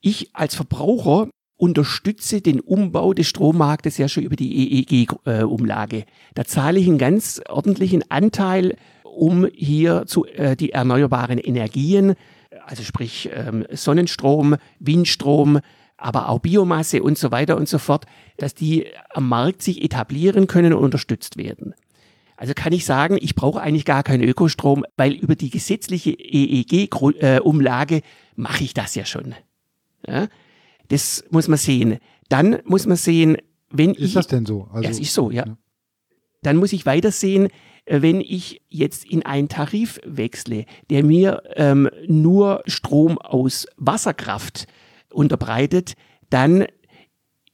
Ich 0.02 0.30
als 0.34 0.56
Verbraucher 0.56 1.30
unterstütze 1.58 2.42
den 2.42 2.62
Umbau 2.62 3.14
des 3.14 3.28
Strommarktes 3.28 3.98
ja 3.98 4.08
schon 4.08 4.24
über 4.24 4.36
die 4.36 4.88
EEG-Umlage. 4.88 6.06
Da 6.36 6.46
zahle 6.46 6.80
ich 6.80 6.88
einen 6.88 6.98
ganz 6.98 7.42
ordentlichen 7.50 8.10
Anteil, 8.10 8.78
um 9.10 9.48
hier 9.54 10.06
zu, 10.06 10.26
äh, 10.26 10.56
die 10.56 10.72
erneuerbaren 10.72 11.38
Energien, 11.38 12.16
also 12.66 12.84
sprich 12.84 13.30
ähm, 13.34 13.66
Sonnenstrom, 13.72 14.56
Windstrom, 14.80 15.60
aber 15.98 16.30
auch 16.30 16.40
Biomasse 16.40 17.04
und 17.04 17.18
so 17.18 17.32
weiter 17.32 17.58
und 17.58 17.68
so 17.68 17.78
fort, 17.78 18.06
dass 18.38 18.54
die 18.54 18.86
am 19.10 19.28
Markt 19.28 19.62
sich 19.62 19.84
etablieren 19.84 20.48
können 20.48 20.74
und 20.74 20.84
unterstützt 20.84 21.38
werden. 21.38 21.74
Also 22.38 22.54
kann 22.54 22.72
ich 22.72 22.86
sagen, 22.86 23.18
ich 23.20 23.36
brauche 23.36 23.60
eigentlich 23.60 23.84
gar 23.84 24.02
keinen 24.02 24.24
Ökostrom, 24.24 24.86
weil 24.96 25.12
über 25.12 25.36
die 25.36 25.50
gesetzliche 25.50 26.12
EEG-Umlage 26.12 28.02
mache 28.38 28.64
ich 28.64 28.74
das 28.74 28.96
ja 28.96 29.04
schon. 29.04 29.36
Ja? 30.08 30.30
Das 30.88 31.26
muss 31.32 31.50
man 31.50 31.58
sehen. 31.58 31.98
Dann 32.30 32.60
muss 32.64 32.86
man 32.86 32.96
sehen, 32.96 33.38
wenn 33.72 33.92
ist 33.92 33.98
ich. 33.98 34.06
Ist 34.06 34.16
das 34.16 34.28
denn 34.28 34.46
so? 34.46 34.70
Also, 34.72 34.84
ja, 34.84 34.90
es 34.90 35.00
ist 35.00 35.14
so, 35.14 35.32
ja. 35.32 35.46
ja. 35.46 35.58
Dann 36.42 36.56
muss 36.56 36.72
ich 36.72 36.86
weiter 36.86 37.12
sehen, 37.12 37.48
äh, 37.48 37.50
wenn 37.86 38.22
ich 38.22 38.62
jetzt 38.70 39.06
in 39.06 39.26
einen 39.26 39.50
Tarif 39.50 40.00
wechsle, 40.06 40.66
der 40.90 41.04
mir 41.04 41.44
ähm, 41.56 41.90
nur 42.08 42.64
Strom 42.68 43.18
aus 43.18 43.68
Wasserkraft 43.78 44.68
unterbreitet, 45.12 45.94
dann 46.30 46.66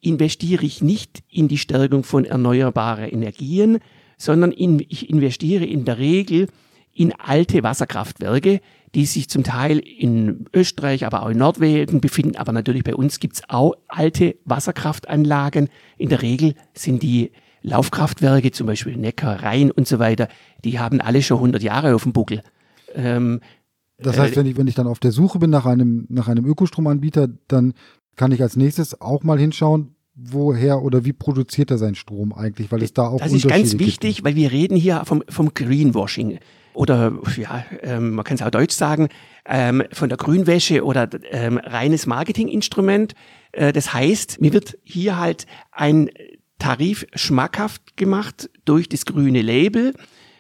investiere 0.01 0.65
ich 0.65 0.81
nicht 0.81 1.23
in 1.29 1.47
die 1.47 1.57
Stärkung 1.57 2.03
von 2.03 2.25
erneuerbaren 2.25 3.09
Energien, 3.09 3.79
sondern 4.17 4.51
in, 4.51 4.79
ich 4.87 5.09
investiere 5.09 5.65
in 5.65 5.85
der 5.85 5.97
Regel 5.97 6.47
in 6.93 7.13
alte 7.13 7.63
Wasserkraftwerke, 7.63 8.61
die 8.93 9.05
sich 9.05 9.29
zum 9.29 9.43
Teil 9.43 9.79
in 9.79 10.45
Österreich, 10.53 11.05
aber 11.05 11.23
auch 11.23 11.29
in 11.29 11.37
Nordwegen 11.37 11.99
befinden. 11.99 12.37
Aber 12.37 12.53
natürlich 12.53 12.83
bei 12.83 12.95
uns 12.95 13.19
gibt's 13.19 13.41
auch 13.49 13.73
alte 13.89 14.37
Wasserkraftanlagen. 14.45 15.69
In 15.97 16.09
der 16.09 16.21
Regel 16.21 16.55
sind 16.73 17.03
die 17.03 17.31
Laufkraftwerke, 17.65 18.51
zum 18.51 18.67
Beispiel 18.67 18.95
Neckar, 18.95 19.43
Rhein 19.43 19.71
und 19.71 19.87
so 19.87 19.99
weiter, 19.99 20.27
die 20.63 20.79
haben 20.79 21.01
alle 21.01 21.21
schon 21.21 21.37
100 21.37 21.63
Jahre 21.63 21.95
auf 21.95 22.03
dem 22.03 22.13
Buckel. 22.13 22.41
Ähm, 22.93 23.41
das 23.97 24.17
heißt, 24.17 24.33
äh, 24.33 24.37
wenn 24.37 24.45
ich, 24.45 24.57
wenn 24.57 24.67
ich 24.67 24.75
dann 24.75 24.87
auf 24.87 24.99
der 24.99 25.11
Suche 25.11 25.39
bin 25.39 25.49
nach 25.49 25.65
einem, 25.65 26.05
nach 26.09 26.27
einem 26.27 26.45
Ökostromanbieter, 26.45 27.27
dann 27.47 27.73
kann 28.15 28.31
ich 28.31 28.41
als 28.41 28.55
nächstes 28.55 29.01
auch 29.01 29.23
mal 29.23 29.39
hinschauen, 29.39 29.95
woher 30.13 30.81
oder 30.81 31.03
wie 31.03 31.13
produziert 31.13 31.71
er 31.71 31.77
seinen 31.77 31.95
Strom 31.95 32.33
eigentlich, 32.33 32.71
weil 32.71 32.83
es 32.83 32.93
da 32.93 33.07
auch 33.07 33.19
Das 33.19 33.33
ist 33.33 33.47
ganz 33.47 33.77
wichtig, 33.79 34.17
gibt. 34.17 34.25
weil 34.25 34.35
wir 34.35 34.51
reden 34.51 34.77
hier 34.77 35.03
vom, 35.05 35.23
vom 35.27 35.53
Greenwashing 35.53 36.39
oder 36.73 37.13
ja, 37.37 37.65
ähm, 37.81 38.15
man 38.15 38.25
kann 38.25 38.35
es 38.35 38.41
auch 38.41 38.49
deutsch 38.49 38.75
sagen, 38.75 39.09
ähm, 39.45 39.83
von 39.91 40.09
der 40.09 40.17
Grünwäsche 40.17 40.83
oder 40.83 41.09
ähm, 41.31 41.57
reines 41.57 42.05
Marketinginstrument. 42.05 43.13
Äh, 43.53 43.73
das 43.73 43.93
heißt, 43.93 44.41
mir 44.41 44.53
wird 44.53 44.77
hier 44.83 45.17
halt 45.17 45.45
ein 45.71 46.09
Tarif 46.65 47.05
schmackhaft 47.13 47.95
gemacht 47.95 48.49
durch 48.65 48.89
das 48.89 49.05
grüne 49.05 49.43
Label, 49.43 49.93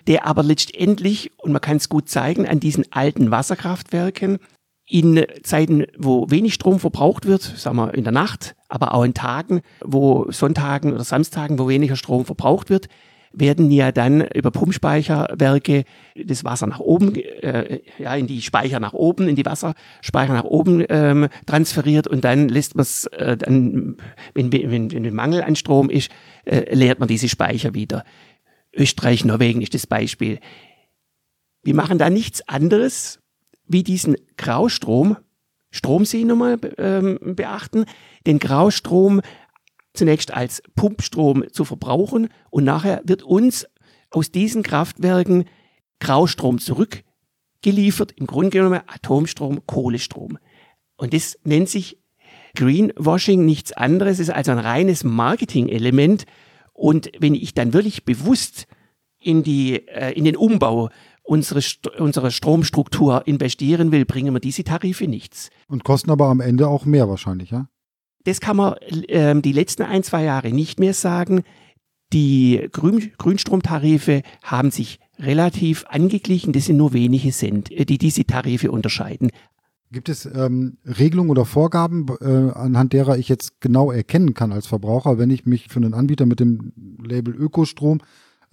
der 0.07 0.25
aber 0.25 0.41
letztendlich, 0.41 1.31
und 1.37 1.51
man 1.51 1.61
kann 1.61 1.77
es 1.77 1.87
gut 1.87 2.09
zeigen, 2.09 2.47
an 2.47 2.59
diesen 2.59 2.91
alten 2.91 3.29
Wasserkraftwerken 3.29 4.39
in 4.87 5.23
Zeiten, 5.43 5.85
wo 5.99 6.31
wenig 6.31 6.55
Strom 6.55 6.79
verbraucht 6.79 7.27
wird, 7.27 7.43
sagen 7.43 7.77
wir 7.77 7.93
in 7.93 8.03
der 8.03 8.11
Nacht, 8.11 8.55
aber 8.69 8.95
auch 8.95 9.03
in 9.03 9.13
Tagen, 9.13 9.61
wo 9.83 10.25
Sonntagen 10.31 10.93
oder 10.93 11.03
Samstagen, 11.03 11.59
wo 11.59 11.67
weniger 11.67 11.95
Strom 11.95 12.25
verbraucht 12.25 12.71
wird, 12.71 12.87
werden 13.37 13.69
ja 13.71 13.91
dann 13.91 14.21
über 14.21 14.51
Pumpspeicherwerke 14.51 15.83
das 16.15 16.43
Wasser 16.43 16.67
nach 16.67 16.79
oben, 16.79 17.15
äh, 17.15 17.81
ja, 17.97 18.15
in 18.15 18.27
die 18.27 18.41
Speicher 18.41 18.79
nach 18.79 18.93
oben, 18.93 19.27
in 19.27 19.35
die 19.35 19.45
Wasserspeicher 19.45 20.33
nach 20.33 20.43
oben 20.45 20.83
ähm, 20.89 21.27
transferiert 21.45 22.07
und 22.07 22.23
dann 22.23 22.49
lässt 22.49 22.75
man 22.75 22.83
es, 22.83 23.05
äh, 23.07 23.37
dann, 23.37 23.97
wenn, 24.33 24.51
wenn, 24.51 24.91
wenn 24.91 25.05
ein 25.05 25.13
Mangel 25.13 25.43
an 25.43 25.55
Strom 25.55 25.89
ist, 25.89 26.09
äh, 26.45 26.73
leert 26.73 26.99
man 26.99 27.07
diese 27.07 27.29
Speicher 27.29 27.73
wieder. 27.73 28.03
Österreich, 28.73 29.25
Norwegen 29.25 29.61
ist 29.61 29.73
das 29.73 29.87
Beispiel. 29.87 30.39
Wir 31.63 31.75
machen 31.75 31.97
da 31.97 32.09
nichts 32.09 32.47
anderes, 32.47 33.19
wie 33.67 33.83
diesen 33.83 34.15
Graustrom, 34.37 35.17
Stromsee 35.71 36.23
nochmal 36.23 36.57
ähm, 36.77 37.35
beachten. 37.35 37.85
Den 38.25 38.39
Graustrom 38.39 39.21
zunächst 39.95 40.33
als 40.33 40.61
Pumpstrom 40.75 41.45
zu 41.51 41.65
verbrauchen 41.65 42.29
und 42.49 42.63
nachher 42.63 43.01
wird 43.05 43.23
uns 43.23 43.65
aus 44.11 44.31
diesen 44.31 44.63
Kraftwerken 44.63 45.45
Graustrom 45.99 46.59
zurückgeliefert, 46.59 48.11
im 48.13 48.27
Grunde 48.27 48.51
genommen 48.51 48.81
Atomstrom, 48.87 49.65
Kohlestrom. 49.65 50.37
Und 50.97 51.13
das 51.13 51.37
nennt 51.43 51.69
sich 51.69 51.97
Greenwashing, 52.55 53.45
nichts 53.45 53.73
anderes, 53.73 54.19
ist 54.19 54.29
also 54.29 54.51
ein 54.51 54.59
reines 54.59 55.03
Marketing-Element. 55.03 56.25
Und 56.73 57.11
wenn 57.19 57.35
ich 57.35 57.53
dann 57.53 57.73
wirklich 57.73 58.05
bewusst 58.05 58.67
in, 59.19 59.43
die, 59.43 59.87
äh, 59.87 60.11
in 60.13 60.23
den 60.23 60.37
Umbau 60.37 60.89
unsere, 61.23 61.61
unserer 61.97 62.31
Stromstruktur 62.31 63.27
investieren 63.27 63.91
will, 63.91 64.05
bringen 64.05 64.33
wir 64.33 64.39
diese 64.39 64.63
Tarife 64.63 65.07
nichts. 65.07 65.49
Und 65.67 65.83
kosten 65.83 66.11
aber 66.11 66.27
am 66.27 66.39
Ende 66.39 66.67
auch 66.67 66.85
mehr 66.85 67.09
wahrscheinlich, 67.09 67.49
ja? 67.51 67.67
Das 68.25 68.41
kann 68.41 68.57
man 68.57 68.73
äh, 69.07 69.39
die 69.41 69.53
letzten 69.53 69.83
ein, 69.83 70.03
zwei 70.03 70.23
Jahre 70.23 70.51
nicht 70.51 70.79
mehr 70.79 70.93
sagen. 70.93 71.43
Die 72.13 72.67
Grün, 72.71 73.11
Grünstromtarife 73.17 74.21
haben 74.43 74.71
sich 74.71 74.99
relativ 75.17 75.85
angeglichen. 75.87 76.53
Das 76.53 76.65
sind 76.65 76.77
nur 76.77 76.93
wenige 76.93 77.31
Cent, 77.31 77.71
äh, 77.71 77.85
die 77.85 77.97
diese 77.97 78.25
Tarife 78.25 78.71
unterscheiden. 78.71 79.31
Gibt 79.91 80.09
es 80.09 80.25
ähm, 80.25 80.77
Regelungen 80.83 81.29
oder 81.29 81.45
Vorgaben, 81.45 82.07
äh, 82.19 82.25
anhand 82.25 82.93
derer 82.93 83.17
ich 83.17 83.29
jetzt 83.29 83.61
genau 83.61 83.91
erkennen 83.91 84.33
kann 84.33 84.51
als 84.51 84.67
Verbraucher, 84.67 85.17
wenn 85.17 85.29
ich 85.29 85.45
mich 85.45 85.67
für 85.69 85.77
einen 85.77 85.93
Anbieter 85.93 86.25
mit 86.25 86.39
dem 86.39 86.73
Label 87.01 87.33
Ökostrom 87.33 88.01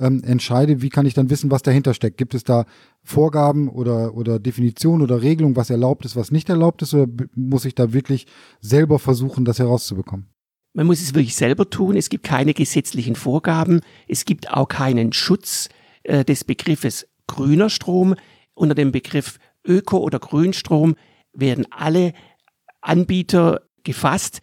ähm, 0.02 0.22
entscheide, 0.24 0.82
wie 0.82 0.88
kann 0.88 1.06
ich 1.06 1.14
dann 1.14 1.30
wissen, 1.30 1.50
was 1.50 1.62
dahinter 1.62 1.94
steckt? 1.94 2.18
Gibt 2.18 2.34
es 2.34 2.44
da 2.44 2.66
Vorgaben 3.02 3.68
oder, 3.68 4.14
oder 4.14 4.38
Definitionen 4.38 5.02
oder 5.02 5.22
Regelungen, 5.22 5.56
was 5.56 5.70
erlaubt 5.70 6.04
ist, 6.04 6.16
was 6.16 6.30
nicht 6.30 6.48
erlaubt 6.48 6.82
ist, 6.82 6.92
oder 6.92 7.06
muss 7.34 7.64
ich 7.64 7.74
da 7.74 7.92
wirklich 7.92 8.26
selber 8.60 8.98
versuchen, 8.98 9.44
das 9.44 9.58
herauszubekommen? 9.58 10.26
Man 10.74 10.86
muss 10.86 11.00
es 11.00 11.14
wirklich 11.14 11.36
selber 11.36 11.68
tun. 11.68 11.96
Es 11.96 12.08
gibt 12.08 12.24
keine 12.24 12.54
gesetzlichen 12.54 13.14
Vorgaben. 13.14 13.80
Es 14.08 14.24
gibt 14.24 14.50
auch 14.50 14.68
keinen 14.68 15.12
Schutz 15.12 15.68
äh, 16.02 16.24
des 16.24 16.44
Begriffes 16.44 17.06
grüner 17.26 17.70
Strom. 17.70 18.14
Unter 18.54 18.74
dem 18.74 18.90
Begriff 18.90 19.38
Öko- 19.66 19.98
oder 19.98 20.18
Grünstrom 20.18 20.96
werden 21.32 21.66
alle 21.70 22.12
Anbieter 22.80 23.62
gefasst, 23.84 24.40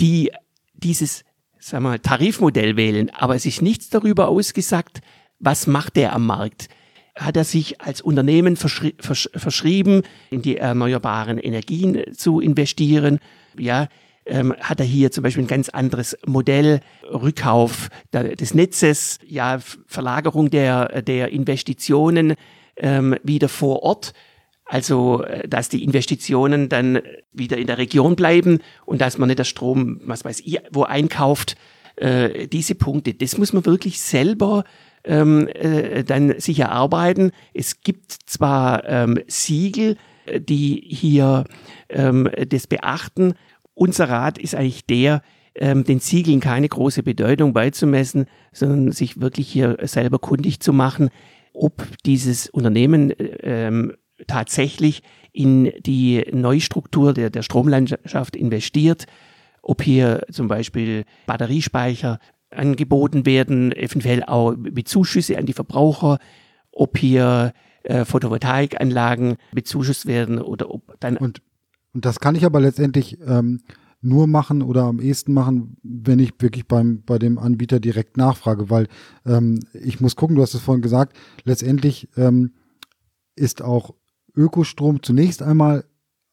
die 0.00 0.30
dieses 0.74 1.24
sag 1.68 1.82
mal, 1.82 1.98
Tarifmodell 1.98 2.76
wählen, 2.76 3.10
aber 3.10 3.34
es 3.34 3.46
ist 3.46 3.62
nichts 3.62 3.90
darüber 3.90 4.28
ausgesagt, 4.28 5.00
was 5.38 5.66
macht 5.66 5.96
er 5.96 6.14
am 6.14 6.26
Markt. 6.26 6.68
Hat 7.14 7.36
er 7.36 7.44
sich 7.44 7.80
als 7.80 8.00
Unternehmen 8.00 8.56
verschri 8.56 8.94
versch 9.00 9.28
verschrieben, 9.34 10.02
in 10.30 10.40
die 10.42 10.56
erneuerbaren 10.56 11.38
Energien 11.38 12.14
zu 12.14 12.40
investieren? 12.40 13.18
Ja, 13.58 13.88
ähm, 14.24 14.54
hat 14.60 14.80
er 14.80 14.86
hier 14.86 15.10
zum 15.10 15.24
Beispiel 15.24 15.44
ein 15.44 15.48
ganz 15.48 15.68
anderes 15.68 16.16
Modell, 16.26 16.80
Rückkauf 17.02 17.88
des 18.12 18.54
Netzes, 18.54 19.18
ja, 19.26 19.58
Verlagerung 19.86 20.50
der, 20.50 21.02
der 21.02 21.30
Investitionen 21.32 22.34
ähm, 22.76 23.16
wieder 23.22 23.48
vor 23.48 23.82
Ort. 23.82 24.12
Also, 24.68 25.22
äh, 25.24 25.48
dass 25.48 25.70
die 25.70 25.82
Investitionen 25.82 26.68
dann 26.68 27.00
wieder 27.32 27.56
in 27.56 27.66
der 27.66 27.78
Region 27.78 28.14
bleiben 28.14 28.60
und 28.84 29.00
dass 29.00 29.18
man 29.18 29.28
nicht 29.28 29.38
das 29.38 29.48
Strom, 29.48 30.00
was 30.04 30.24
weiß 30.24 30.40
ich, 30.44 30.60
wo 30.70 30.84
einkauft. 30.84 31.56
Äh, 31.96 32.46
diese 32.46 32.76
Punkte, 32.76 33.14
das 33.14 33.38
muss 33.38 33.52
man 33.52 33.66
wirklich 33.66 34.00
selber 34.00 34.62
ähm, 35.04 35.48
äh, 35.48 36.04
dann 36.04 36.38
sich 36.38 36.60
erarbeiten. 36.60 37.32
Es 37.54 37.80
gibt 37.80 38.12
zwar 38.26 38.86
ähm, 38.86 39.18
Siegel, 39.26 39.96
äh, 40.26 40.40
die 40.40 40.84
hier 40.86 41.44
ähm, 41.88 42.30
das 42.48 42.66
beachten. 42.66 43.34
Unser 43.74 44.08
Rat 44.10 44.38
ist 44.38 44.54
eigentlich 44.54 44.86
der, 44.86 45.22
ähm, 45.54 45.82
den 45.84 45.98
Siegeln 45.98 46.40
keine 46.40 46.68
große 46.68 47.02
Bedeutung 47.02 47.52
beizumessen, 47.52 48.26
sondern 48.52 48.92
sich 48.92 49.20
wirklich 49.20 49.48
hier 49.48 49.78
selber 49.82 50.18
kundig 50.18 50.60
zu 50.60 50.72
machen, 50.72 51.08
ob 51.52 51.84
dieses 52.04 52.48
Unternehmen 52.50 53.12
ähm, 53.18 53.94
tatsächlich 54.28 55.02
in 55.32 55.72
die 55.80 56.24
Neustruktur 56.32 57.12
der, 57.12 57.30
der 57.30 57.42
Stromlandschaft 57.42 58.36
investiert, 58.36 59.06
ob 59.62 59.82
hier 59.82 60.22
zum 60.30 60.48
Beispiel 60.48 61.04
Batteriespeicher 61.26 62.18
angeboten 62.50 63.26
werden, 63.26 63.72
eventuell 63.72 64.22
auch 64.24 64.56
mit 64.56 64.88
Zuschüsse 64.88 65.36
an 65.36 65.46
die 65.46 65.52
Verbraucher, 65.52 66.18
ob 66.72 66.96
hier 66.96 67.52
äh, 67.82 68.04
Photovoltaikanlagen 68.04 69.36
bezuschusst 69.52 70.06
werden 70.06 70.40
oder 70.40 70.70
ob 70.70 70.98
dann. 71.00 71.16
Und, 71.16 71.42
und 71.92 72.04
das 72.04 72.20
kann 72.20 72.34
ich 72.34 72.44
aber 72.44 72.60
letztendlich 72.60 73.18
ähm, 73.26 73.60
nur 74.00 74.26
machen 74.26 74.62
oder 74.62 74.84
am 74.84 75.00
ehesten 75.00 75.32
machen, 75.32 75.76
wenn 75.82 76.18
ich 76.18 76.32
wirklich 76.38 76.66
beim, 76.66 77.02
bei 77.04 77.18
dem 77.18 77.38
Anbieter 77.38 77.80
direkt 77.80 78.16
nachfrage, 78.16 78.70
weil 78.70 78.88
ähm, 79.26 79.60
ich 79.72 80.00
muss 80.00 80.16
gucken, 80.16 80.36
du 80.36 80.42
hast 80.42 80.54
es 80.54 80.60
vorhin 80.60 80.82
gesagt, 80.82 81.16
letztendlich 81.44 82.08
ähm, 82.16 82.52
ist 83.34 83.62
auch 83.62 83.94
Ökostrom 84.38 85.02
zunächst 85.02 85.42
einmal 85.42 85.84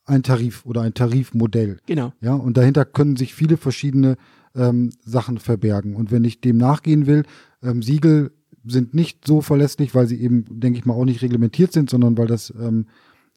ein 0.05 0.23
Tarif 0.23 0.65
oder 0.65 0.81
ein 0.81 0.93
Tarifmodell. 0.93 1.79
Genau. 1.87 2.13
Ja, 2.21 2.35
und 2.35 2.57
dahinter 2.57 2.85
können 2.85 3.15
sich 3.15 3.33
viele 3.33 3.57
verschiedene 3.57 4.17
ähm, 4.55 4.91
Sachen 5.03 5.39
verbergen. 5.39 5.95
Und 5.95 6.11
wenn 6.11 6.23
ich 6.23 6.41
dem 6.41 6.57
nachgehen 6.57 7.07
will, 7.07 7.23
ähm, 7.63 7.81
Siegel 7.81 8.31
sind 8.63 8.93
nicht 8.93 9.25
so 9.25 9.41
verlässlich, 9.41 9.93
weil 9.95 10.07
sie 10.07 10.21
eben, 10.21 10.45
denke 10.59 10.79
ich 10.79 10.85
mal, 10.85 10.93
auch 10.93 11.05
nicht 11.05 11.21
reglementiert 11.21 11.73
sind, 11.73 11.89
sondern 11.89 12.17
weil 12.17 12.27
das 12.27 12.53
ähm, 12.59 12.85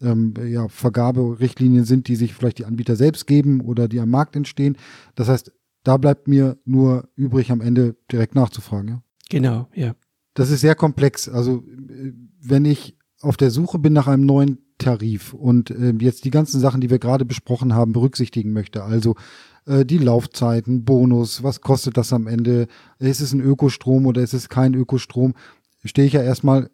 ähm, 0.01 0.35
ja, 0.47 0.69
Vergaberichtlinien 0.69 1.85
sind, 1.85 2.09
die 2.09 2.17
sich 2.17 2.35
vielleicht 2.35 2.59
die 2.59 2.65
Anbieter 2.65 2.97
selbst 2.97 3.27
geben 3.27 3.61
oder 3.61 3.89
die 3.89 4.01
am 4.01 4.11
Markt 4.11 4.37
entstehen. 4.37 4.77
Das 5.15 5.29
heißt, 5.29 5.53
da 5.85 5.97
bleibt 5.97 6.29
mir 6.29 6.59
nur 6.65 7.09
übrig, 7.17 7.51
am 7.51 7.61
Ende 7.61 7.97
direkt 8.11 8.35
nachzufragen. 8.35 8.89
Ja? 8.89 9.03
Genau, 9.31 9.69
ja. 9.75 9.95
Das 10.35 10.51
ist 10.51 10.61
sehr 10.61 10.75
komplex. 10.75 11.29
Also 11.29 11.65
äh, 11.89 12.13
wenn 12.41 12.65
ich 12.65 12.98
auf 13.21 13.37
der 13.37 13.51
Suche 13.51 13.79
bin 13.79 13.93
nach 13.93 14.07
einem 14.07 14.27
neuen 14.27 14.59
Tarif 14.79 15.35
und 15.35 15.71
äh, 15.71 15.93
jetzt 16.01 16.25
die 16.25 16.31
ganzen 16.31 16.61
Sachen, 16.61 16.81
die 16.81 16.91
wir 16.91 16.99
gerade 16.99 17.25
besprochen 17.25 17.75
haben, 17.75 17.93
berücksichtigen 17.93 18.53
möchte. 18.53 18.85
Also 18.85 19.17
äh, 19.67 19.85
die 19.85 19.99
Laufzeiten, 19.99 20.85
Bonus, 20.85 21.43
was 21.43 21.61
kostet 21.61 21.97
das 21.97 22.13
am 22.13 22.27
Ende? 22.27 22.69
Ist 22.99 23.21
es 23.21 23.33
ein 23.33 23.41
Ökostrom 23.41 24.07
oder 24.07 24.23
ist 24.23 24.35
es 24.35 24.49
kein 24.49 24.75
Ökostrom? 24.75 25.35
Stehe 25.85 26.07
ich 26.07 26.13
ja 26.13 26.23
erstmal 26.23 26.71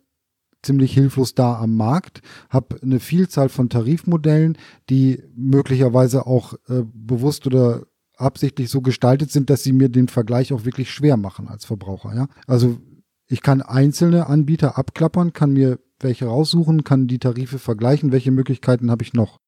ziemlich 0.62 0.94
hilflos 0.94 1.34
da 1.34 1.58
am 1.58 1.76
Markt, 1.76 2.20
habe 2.48 2.80
eine 2.82 3.00
Vielzahl 3.00 3.48
von 3.48 3.68
Tarifmodellen, 3.68 4.56
die 4.90 5.22
möglicherweise 5.34 6.26
auch 6.26 6.54
äh, 6.68 6.82
bewusst 6.92 7.46
oder 7.46 7.82
absichtlich 8.16 8.70
so 8.70 8.80
gestaltet 8.80 9.30
sind, 9.30 9.50
dass 9.50 9.62
sie 9.62 9.72
mir 9.72 9.88
den 9.88 10.08
Vergleich 10.08 10.52
auch 10.52 10.64
wirklich 10.64 10.90
schwer 10.90 11.16
machen 11.16 11.48
als 11.48 11.64
Verbraucher. 11.64 12.14
Ja? 12.14 12.28
Also 12.46 12.78
ich 13.26 13.42
kann 13.42 13.62
einzelne 13.62 14.26
Anbieter 14.26 14.78
abklappern, 14.78 15.32
kann 15.32 15.52
mir 15.52 15.78
welche 16.00 16.26
raussuchen, 16.26 16.84
kann 16.84 17.06
die 17.06 17.18
Tarife 17.18 17.58
vergleichen. 17.58 18.12
Welche 18.12 18.30
Möglichkeiten 18.30 18.90
habe 18.90 19.02
ich 19.02 19.12
noch? 19.12 19.38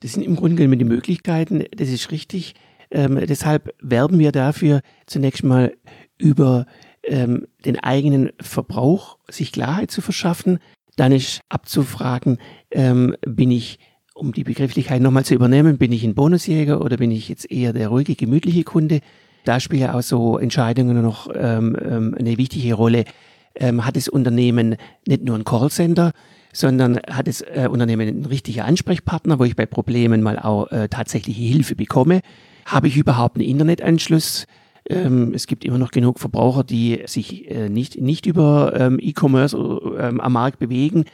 Das 0.00 0.12
sind 0.12 0.22
im 0.22 0.36
Grunde 0.36 0.56
genommen 0.56 0.78
die 0.78 0.84
Möglichkeiten, 0.84 1.64
das 1.76 1.88
ist 1.88 2.10
richtig. 2.10 2.54
Ähm, 2.90 3.18
deshalb 3.26 3.74
werben 3.80 4.18
wir 4.18 4.32
dafür 4.32 4.82
zunächst 5.06 5.44
mal 5.44 5.74
über 6.18 6.66
ähm, 7.04 7.46
den 7.64 7.78
eigenen 7.78 8.30
Verbrauch, 8.40 9.18
sich 9.30 9.52
Klarheit 9.52 9.90
zu 9.90 10.00
verschaffen. 10.00 10.58
Dann 10.96 11.12
ist 11.12 11.40
abzufragen, 11.48 12.38
ähm, 12.70 13.16
bin 13.24 13.50
ich, 13.50 13.78
um 14.14 14.32
die 14.32 14.44
Begrifflichkeit 14.44 15.00
nochmal 15.00 15.24
zu 15.24 15.34
übernehmen, 15.34 15.78
bin 15.78 15.92
ich 15.92 16.04
ein 16.04 16.14
Bonusjäger 16.14 16.82
oder 16.82 16.98
bin 16.98 17.10
ich 17.10 17.28
jetzt 17.28 17.50
eher 17.50 17.72
der 17.72 17.88
ruhige, 17.88 18.14
gemütliche 18.14 18.64
Kunde? 18.64 19.00
Da 19.44 19.58
spielen 19.58 19.90
auch 19.90 20.02
so 20.02 20.36
Entscheidungen 20.36 21.00
noch 21.00 21.28
ähm, 21.34 21.76
ähm, 21.80 22.14
eine 22.18 22.36
wichtige 22.38 22.74
Rolle 22.74 23.04
ähm, 23.54 23.84
hat 23.84 23.96
das 23.96 24.08
Unternehmen 24.08 24.76
nicht 25.06 25.24
nur 25.24 25.36
ein 25.36 25.44
Callcenter, 25.44 26.12
sondern 26.52 26.98
hat 27.10 27.26
das 27.26 27.40
äh, 27.40 27.68
Unternehmen 27.70 28.08
einen 28.08 28.26
richtigen 28.26 28.60
Ansprechpartner, 28.60 29.38
wo 29.38 29.44
ich 29.44 29.56
bei 29.56 29.66
Problemen 29.66 30.22
mal 30.22 30.38
auch 30.38 30.70
äh, 30.70 30.88
tatsächliche 30.88 31.40
Hilfe 31.40 31.74
bekomme. 31.74 32.20
Habe 32.66 32.88
ich 32.88 32.96
überhaupt 32.96 33.36
einen 33.36 33.48
Internetanschluss? 33.48 34.46
Ähm, 34.88 35.32
es 35.34 35.46
gibt 35.46 35.64
immer 35.64 35.78
noch 35.78 35.90
genug 35.90 36.18
Verbraucher, 36.18 36.64
die 36.64 37.02
sich 37.06 37.50
äh, 37.50 37.68
nicht, 37.68 38.00
nicht 38.00 38.26
über 38.26 38.72
ähm, 38.76 38.98
E-Commerce 39.00 39.56
ähm, 39.98 40.20
am 40.20 40.32
Markt 40.32 40.58
bewegen. 40.58 41.04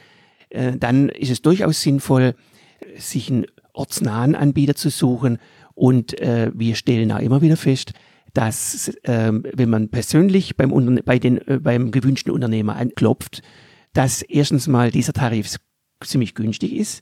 Äh, 0.49 0.73
dann 0.77 1.09
ist 1.09 1.31
es 1.31 1.41
durchaus 1.41 1.81
sinnvoll, 1.81 2.35
sich 2.97 3.31
einen 3.31 3.45
ortsnahen 3.73 4.35
Anbieter 4.35 4.75
zu 4.75 4.89
suchen. 4.89 5.37
Und 5.75 6.19
äh, 6.19 6.51
wir 6.53 6.75
stellen 6.75 7.11
auch 7.11 7.19
immer 7.19 7.41
wieder 7.41 7.57
fest, 7.57 7.93
dass 8.33 8.91
ähm, 9.03 9.43
wenn 9.53 9.69
man 9.69 9.89
persönlich 9.89 10.55
beim, 10.55 11.01
bei 11.05 11.19
den, 11.19 11.37
äh, 11.47 11.59
beim 11.61 11.91
gewünschten 11.91 12.31
Unternehmer 12.31 12.75
anklopft, 12.75 13.41
dass 13.93 14.21
erstens 14.21 14.67
mal 14.67 14.91
dieser 14.91 15.13
Tarif 15.13 15.55
ziemlich 16.03 16.35
günstig 16.35 16.73
ist 16.73 17.01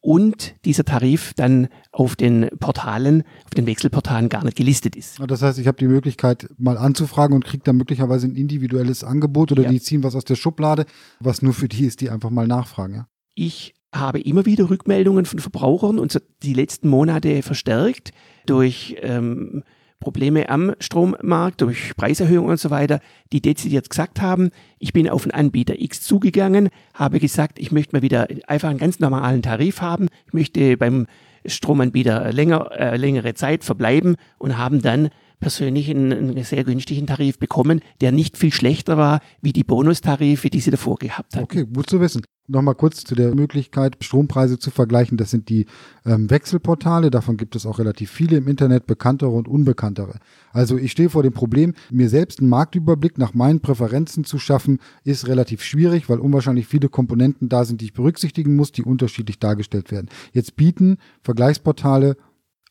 und 0.00 0.54
dieser 0.64 0.84
Tarif 0.84 1.34
dann 1.34 1.68
auf 1.92 2.16
den 2.16 2.48
Portalen, 2.58 3.22
auf 3.44 3.50
den 3.50 3.66
Wechselportalen 3.66 4.28
gar 4.28 4.44
nicht 4.44 4.56
gelistet 4.56 4.96
ist. 4.96 5.20
Das 5.26 5.42
heißt, 5.42 5.58
ich 5.58 5.66
habe 5.66 5.78
die 5.78 5.88
Möglichkeit, 5.88 6.48
mal 6.58 6.78
anzufragen 6.78 7.34
und 7.34 7.44
kriege 7.44 7.62
dann 7.64 7.76
möglicherweise 7.76 8.26
ein 8.26 8.34
individuelles 8.34 9.04
Angebot 9.04 9.52
oder 9.52 9.64
ja. 9.64 9.70
die 9.70 9.80
ziehen 9.80 10.02
was 10.02 10.14
aus 10.14 10.24
der 10.24 10.36
Schublade, 10.36 10.86
was 11.20 11.42
nur 11.42 11.52
für 11.52 11.68
die 11.68 11.84
ist, 11.84 12.00
die 12.00 12.10
einfach 12.10 12.30
mal 12.30 12.46
nachfragen. 12.46 12.94
Ja? 12.94 13.08
Ich 13.34 13.74
habe 13.92 14.20
immer 14.20 14.46
wieder 14.46 14.70
Rückmeldungen 14.70 15.26
von 15.26 15.38
Verbrauchern 15.38 15.98
und 15.98 16.20
die 16.42 16.54
letzten 16.54 16.88
Monate 16.88 17.42
verstärkt 17.42 18.12
durch 18.46 18.96
ähm, 19.00 19.64
Probleme 20.00 20.48
am 20.48 20.74
Strommarkt 20.80 21.60
durch 21.60 21.94
Preiserhöhungen 21.96 22.50
und 22.50 22.60
so 22.60 22.70
weiter, 22.70 23.00
die 23.32 23.40
dezidiert 23.40 23.90
gesagt 23.90 24.20
haben, 24.20 24.50
ich 24.78 24.92
bin 24.92 25.08
auf 25.08 25.24
einen 25.24 25.32
Anbieter 25.32 25.78
X 25.78 26.00
zugegangen, 26.00 26.70
habe 26.94 27.20
gesagt, 27.20 27.58
ich 27.58 27.70
möchte 27.70 27.94
mal 27.94 28.02
wieder 28.02 28.26
einfach 28.46 28.70
einen 28.70 28.78
ganz 28.78 28.98
normalen 28.98 29.42
Tarif 29.42 29.82
haben, 29.82 30.08
ich 30.26 30.32
möchte 30.32 30.76
beim 30.76 31.06
Stromanbieter 31.46 32.32
länger, 32.32 32.70
äh, 32.72 32.96
längere 32.96 33.34
Zeit 33.34 33.62
verbleiben 33.64 34.16
und 34.38 34.58
haben 34.58 34.82
dann 34.82 35.10
persönlich 35.40 35.90
einen, 35.90 36.12
einen, 36.12 36.44
sehr 36.44 36.64
günstigen 36.64 37.06
Tarif 37.06 37.38
bekommen, 37.38 37.80
der 38.00 38.12
nicht 38.12 38.36
viel 38.36 38.52
schlechter 38.52 38.96
war 38.96 39.20
wie 39.40 39.52
die 39.52 39.64
Bonustarife, 39.64 40.50
die 40.50 40.60
sie 40.60 40.70
davor 40.70 40.96
gehabt 40.96 41.34
haben. 41.34 41.44
Okay, 41.44 41.64
gut 41.64 41.88
zu 41.88 42.00
wissen. 42.00 42.22
Nochmal 42.46 42.74
kurz 42.74 43.04
zu 43.04 43.14
der 43.14 43.32
Möglichkeit, 43.32 43.96
Strompreise 44.00 44.58
zu 44.58 44.72
vergleichen. 44.72 45.16
Das 45.16 45.30
sind 45.30 45.48
die 45.48 45.66
ähm, 46.04 46.28
Wechselportale. 46.30 47.10
Davon 47.10 47.36
gibt 47.36 47.54
es 47.54 47.64
auch 47.64 47.78
relativ 47.78 48.10
viele 48.10 48.38
im 48.38 48.48
Internet, 48.48 48.86
bekanntere 48.86 49.30
und 49.30 49.46
unbekanntere. 49.46 50.18
Also 50.52 50.76
ich 50.76 50.90
stehe 50.90 51.10
vor 51.10 51.22
dem 51.22 51.32
Problem, 51.32 51.74
mir 51.92 52.08
selbst 52.08 52.40
einen 52.40 52.48
Marktüberblick 52.48 53.18
nach 53.18 53.34
meinen 53.34 53.60
Präferenzen 53.60 54.24
zu 54.24 54.40
schaffen, 54.40 54.80
ist 55.04 55.28
relativ 55.28 55.62
schwierig, 55.62 56.08
weil 56.08 56.18
unwahrscheinlich 56.18 56.66
viele 56.66 56.88
Komponenten 56.88 57.48
da 57.48 57.64
sind, 57.64 57.82
die 57.82 57.86
ich 57.86 57.92
berücksichtigen 57.92 58.56
muss, 58.56 58.72
die 58.72 58.82
unterschiedlich 58.82 59.38
dargestellt 59.38 59.92
werden. 59.92 60.08
Jetzt 60.32 60.56
bieten 60.56 60.96
Vergleichsportale 61.22 62.16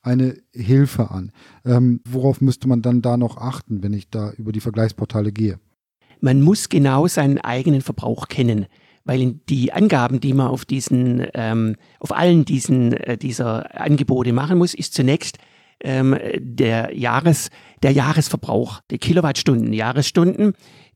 eine 0.01 0.38
Hilfe 0.53 1.12
an. 1.12 1.31
Ähm, 1.65 2.01
worauf 2.07 2.41
müsste 2.41 2.67
man 2.67 2.81
dann 2.81 3.01
da 3.01 3.17
noch 3.17 3.38
achten, 3.38 3.83
wenn 3.83 3.93
ich 3.93 4.09
da 4.09 4.31
über 4.31 4.51
die 4.51 4.62
Vergleichsportale 4.62 5.31
gehe? 5.31 5.59
Man 6.21 6.41
muss 6.41 6.69
genau 6.69 7.07
seinen 7.07 7.38
eigenen 7.38 7.81
Verbrauch 7.81 8.27
kennen, 8.27 8.67
weil 9.05 9.39
die 9.49 9.71
Angaben, 9.71 10.19
die 10.19 10.33
man 10.33 10.47
auf 10.47 10.65
diesen, 10.65 11.25
ähm, 11.33 11.75
auf 11.99 12.15
allen 12.15 12.45
diesen 12.45 12.93
äh, 12.93 13.17
dieser 13.17 13.79
Angebote 13.79 14.33
machen 14.33 14.57
muss, 14.57 14.73
ist 14.73 14.93
zunächst 14.93 15.38
ähm, 15.81 16.17
der 16.38 16.95
Jahres, 16.95 17.49
der 17.83 17.91
Jahresverbrauch, 17.91 18.81
der 18.89 18.97
Kilowattstunden, 18.97 19.71
Jahresstunden, 19.71 20.53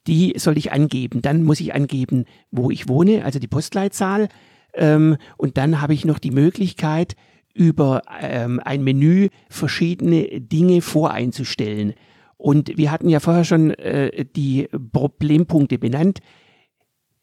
die 0.07 0.33
soll 0.37 0.57
ich 0.57 0.71
angeben. 0.71 1.21
Dann 1.21 1.43
muss 1.43 1.61
ich 1.61 1.73
angeben, 1.73 2.25
wo 2.51 2.69
ich 2.69 2.89
wohne, 2.89 3.23
also 3.23 3.39
die 3.39 3.47
Postleitzahl. 3.47 4.27
Ähm, 4.73 5.17
und 5.37 5.57
dann 5.57 5.81
habe 5.81 5.93
ich 5.93 6.03
noch 6.03 6.19
die 6.19 6.31
Möglichkeit, 6.31 7.15
über 7.53 8.01
ähm, 8.21 8.59
ein 8.63 8.83
Menü 8.83 9.29
verschiedene 9.49 10.41
Dinge 10.41 10.81
voreinzustellen. 10.81 11.93
Und 12.37 12.77
wir 12.77 12.91
hatten 12.91 13.09
ja 13.09 13.19
vorher 13.19 13.45
schon 13.45 13.71
äh, 13.71 14.25
die 14.25 14.67
Problempunkte 14.91 15.77
benannt. 15.77 16.19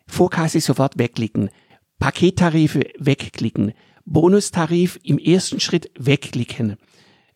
Vorkasse 0.07 0.61
sofort 0.61 0.99
wegklicken. 0.99 1.51
Pakettarife 1.99 2.85
wegklicken. 2.99 3.73
Bonustarif 4.07 4.99
im 5.03 5.19
ersten 5.19 5.61
Schritt 5.61 5.91
wegklicken. 5.99 6.77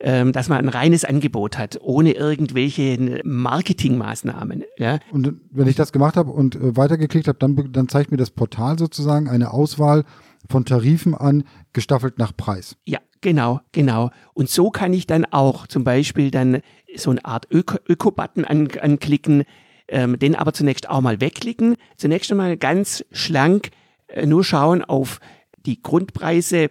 Ähm, 0.00 0.32
dass 0.32 0.48
man 0.48 0.58
ein 0.58 0.68
reines 0.68 1.04
Angebot 1.04 1.56
hat, 1.56 1.78
ohne 1.80 2.12
irgendwelche 2.12 3.20
Marketingmaßnahmen. 3.24 4.64
Ja. 4.76 4.98
Und 5.12 5.40
wenn 5.50 5.68
ich 5.68 5.76
das 5.76 5.92
gemacht 5.92 6.16
habe 6.16 6.30
und 6.30 6.56
äh, 6.56 6.76
weitergeklickt 6.76 7.28
habe, 7.28 7.38
dann, 7.38 7.72
dann 7.72 7.88
zeigt 7.88 8.10
mir 8.10 8.16
das 8.16 8.30
Portal 8.30 8.78
sozusagen 8.78 9.28
eine 9.28 9.52
Auswahl 9.52 10.04
von 10.48 10.64
Tarifen 10.64 11.14
an, 11.14 11.44
gestaffelt 11.72 12.18
nach 12.18 12.36
Preis. 12.36 12.76
Ja, 12.84 13.00
genau, 13.20 13.60
genau. 13.72 14.10
Und 14.34 14.50
so 14.50 14.70
kann 14.70 14.92
ich 14.92 15.06
dann 15.06 15.24
auch 15.24 15.66
zum 15.66 15.84
Beispiel 15.84 16.30
dann 16.30 16.60
so 16.96 17.10
eine 17.10 17.24
Art 17.24 17.48
Öko-Button 17.50 18.44
an, 18.44 18.68
anklicken, 18.80 19.44
ähm, 19.88 20.18
den 20.18 20.34
aber 20.34 20.52
zunächst 20.52 20.88
auch 20.88 21.00
mal 21.00 21.20
wegklicken. 21.20 21.76
Zunächst 21.96 22.30
einmal 22.30 22.56
ganz 22.56 23.04
schlank 23.12 23.70
äh, 24.08 24.26
nur 24.26 24.44
schauen 24.44 24.82
auf 24.84 25.20
die 25.56 25.82
Grundpreise, 25.82 26.70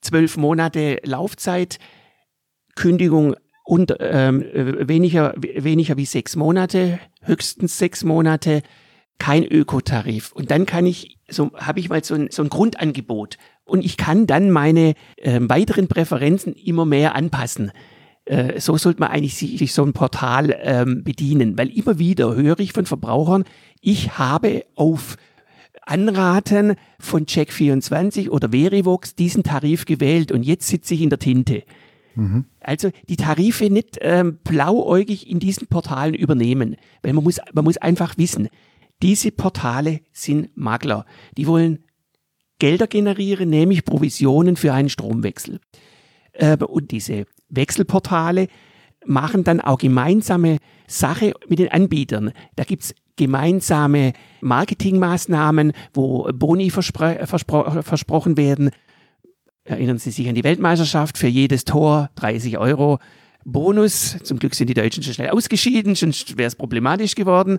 zwölf 0.00 0.36
Monate 0.36 1.00
Laufzeit, 1.04 1.78
Kündigung 2.74 3.36
und 3.64 3.94
ähm, 4.00 4.42
äh, 4.42 4.88
weniger, 4.88 5.34
weniger 5.36 5.96
wie 5.96 6.04
sechs 6.04 6.36
Monate, 6.36 6.98
höchstens 7.22 7.78
sechs 7.78 8.04
Monate, 8.04 8.62
kein 9.18 9.44
Ökotarif. 9.44 10.32
Und 10.32 10.50
dann 10.50 10.66
kann 10.66 10.86
ich, 10.86 11.18
so 11.28 11.52
habe 11.54 11.80
ich 11.80 11.88
mal 11.88 12.02
so 12.04 12.14
ein, 12.14 12.28
so 12.30 12.42
ein 12.42 12.48
Grundangebot. 12.48 13.38
Und 13.64 13.84
ich 13.84 13.96
kann 13.96 14.26
dann 14.26 14.50
meine 14.50 14.94
äh, 15.16 15.40
weiteren 15.42 15.88
Präferenzen 15.88 16.54
immer 16.54 16.84
mehr 16.84 17.14
anpassen. 17.14 17.72
Äh, 18.26 18.60
so 18.60 18.76
sollte 18.76 19.00
man 19.00 19.10
eigentlich 19.10 19.36
sich, 19.36 19.72
so 19.72 19.84
ein 19.84 19.92
Portal 19.92 20.56
ähm, 20.62 21.04
bedienen, 21.04 21.58
weil 21.58 21.68
immer 21.76 21.98
wieder 21.98 22.34
höre 22.34 22.60
ich 22.60 22.72
von 22.72 22.86
Verbrauchern, 22.86 23.44
ich 23.80 24.18
habe 24.18 24.64
auf 24.74 25.16
Anraten 25.82 26.76
von 26.98 27.26
Check24 27.26 28.30
oder 28.30 28.50
Verivox 28.52 29.14
diesen 29.14 29.42
Tarif 29.42 29.84
gewählt 29.84 30.32
und 30.32 30.42
jetzt 30.42 30.68
sitze 30.68 30.94
ich 30.94 31.02
in 31.02 31.10
der 31.10 31.18
Tinte. 31.18 31.64
Mhm. 32.14 32.46
Also 32.60 32.90
die 33.08 33.16
Tarife 33.16 33.68
nicht 33.70 33.98
ähm, 34.00 34.38
blauäugig 34.44 35.28
in 35.28 35.40
diesen 35.40 35.66
Portalen 35.66 36.14
übernehmen, 36.14 36.76
weil 37.02 37.12
man 37.12 37.24
muss, 37.24 37.40
man 37.52 37.64
muss 37.64 37.76
einfach 37.76 38.16
wissen, 38.16 38.48
diese 39.04 39.30
Portale 39.32 40.00
sind 40.12 40.56
Makler. 40.56 41.04
Die 41.36 41.46
wollen 41.46 41.84
Gelder 42.58 42.86
generieren, 42.86 43.50
nämlich 43.50 43.84
Provisionen 43.84 44.56
für 44.56 44.72
einen 44.72 44.88
Stromwechsel. 44.88 45.60
Äh, 46.32 46.56
und 46.56 46.90
diese 46.90 47.26
Wechselportale 47.50 48.48
machen 49.04 49.44
dann 49.44 49.60
auch 49.60 49.76
gemeinsame 49.76 50.56
Sache 50.86 51.34
mit 51.48 51.58
den 51.58 51.70
Anbietern. 51.70 52.32
Da 52.56 52.64
gibt's 52.64 52.94
gemeinsame 53.16 54.14
Marketingmaßnahmen, 54.40 55.72
wo 55.92 56.26
Boni 56.32 56.70
verspro 56.70 57.26
verspro 57.26 57.82
versprochen 57.82 58.38
werden. 58.38 58.70
Erinnern 59.64 59.98
Sie 59.98 60.12
sich 60.12 60.26
an 60.28 60.34
die 60.34 60.44
Weltmeisterschaft 60.44 61.18
für 61.18 61.28
jedes 61.28 61.66
Tor 61.66 62.08
30 62.16 62.56
Euro 62.56 62.98
Bonus. 63.44 64.16
Zum 64.22 64.38
Glück 64.38 64.54
sind 64.54 64.68
die 64.68 64.74
Deutschen 64.74 65.02
schon 65.02 65.12
schnell 65.12 65.28
ausgeschieden, 65.28 65.94
sonst 65.94 66.38
wäre 66.38 66.48
es 66.48 66.56
problematisch 66.56 67.14
geworden 67.14 67.58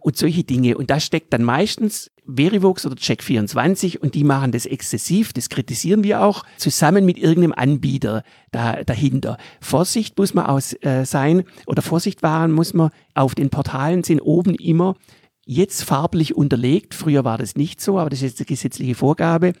und 0.00 0.16
solche 0.16 0.44
Dinge. 0.44 0.76
Und 0.76 0.90
da 0.90 1.00
steckt 1.00 1.32
dann 1.32 1.44
meistens 1.44 2.10
Verivox 2.26 2.86
oder 2.86 2.96
Check24 2.96 3.98
und 3.98 4.14
die 4.14 4.24
machen 4.24 4.52
das 4.52 4.66
exzessiv, 4.66 5.32
das 5.32 5.48
kritisieren 5.48 6.04
wir 6.04 6.22
auch, 6.22 6.44
zusammen 6.56 7.04
mit 7.04 7.18
irgendeinem 7.18 7.52
Anbieter 7.52 8.22
da, 8.50 8.82
dahinter. 8.84 9.36
Vorsicht 9.60 10.16
muss 10.18 10.34
man 10.34 10.46
aus, 10.46 10.72
äh, 10.82 11.04
sein 11.04 11.44
oder 11.66 11.82
Vorsicht 11.82 12.22
wahren 12.22 12.52
muss 12.52 12.74
man. 12.74 12.90
Auf 13.14 13.34
den 13.34 13.50
Portalen 13.50 14.04
sind 14.04 14.20
oben 14.20 14.54
immer 14.54 14.96
jetzt 15.44 15.82
farblich 15.82 16.36
unterlegt. 16.36 16.94
Früher 16.94 17.24
war 17.24 17.38
das 17.38 17.56
nicht 17.56 17.80
so, 17.80 17.98
aber 17.98 18.10
das 18.10 18.20
ist 18.20 18.30
jetzt 18.30 18.40
eine 18.40 18.46
gesetzliche 18.46 18.94
Vorgabe. 18.94 19.52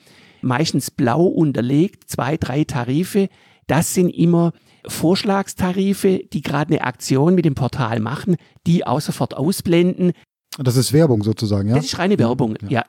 Meistens 0.42 0.90
blau 0.90 1.24
unterlegt, 1.24 2.08
zwei, 2.08 2.36
drei 2.36 2.64
Tarife. 2.64 3.28
Das 3.66 3.94
sind 3.94 4.10
immer 4.10 4.52
Vorschlagstarife, 4.86 6.22
die 6.32 6.40
gerade 6.40 6.74
eine 6.74 6.84
Aktion 6.84 7.34
mit 7.34 7.44
dem 7.44 7.54
Portal 7.54 8.00
machen, 8.00 8.36
die 8.66 8.86
auch 8.86 9.00
sofort 9.00 9.34
ausblenden, 9.34 10.12
das 10.58 10.76
ist 10.76 10.92
Werbung 10.92 11.22
sozusagen, 11.22 11.68
ja? 11.68 11.76
Das 11.76 11.84
ist 11.84 11.98
reine 11.98 12.18
Werbung, 12.18 12.56
ja. 12.62 12.68
ja. 12.68 12.84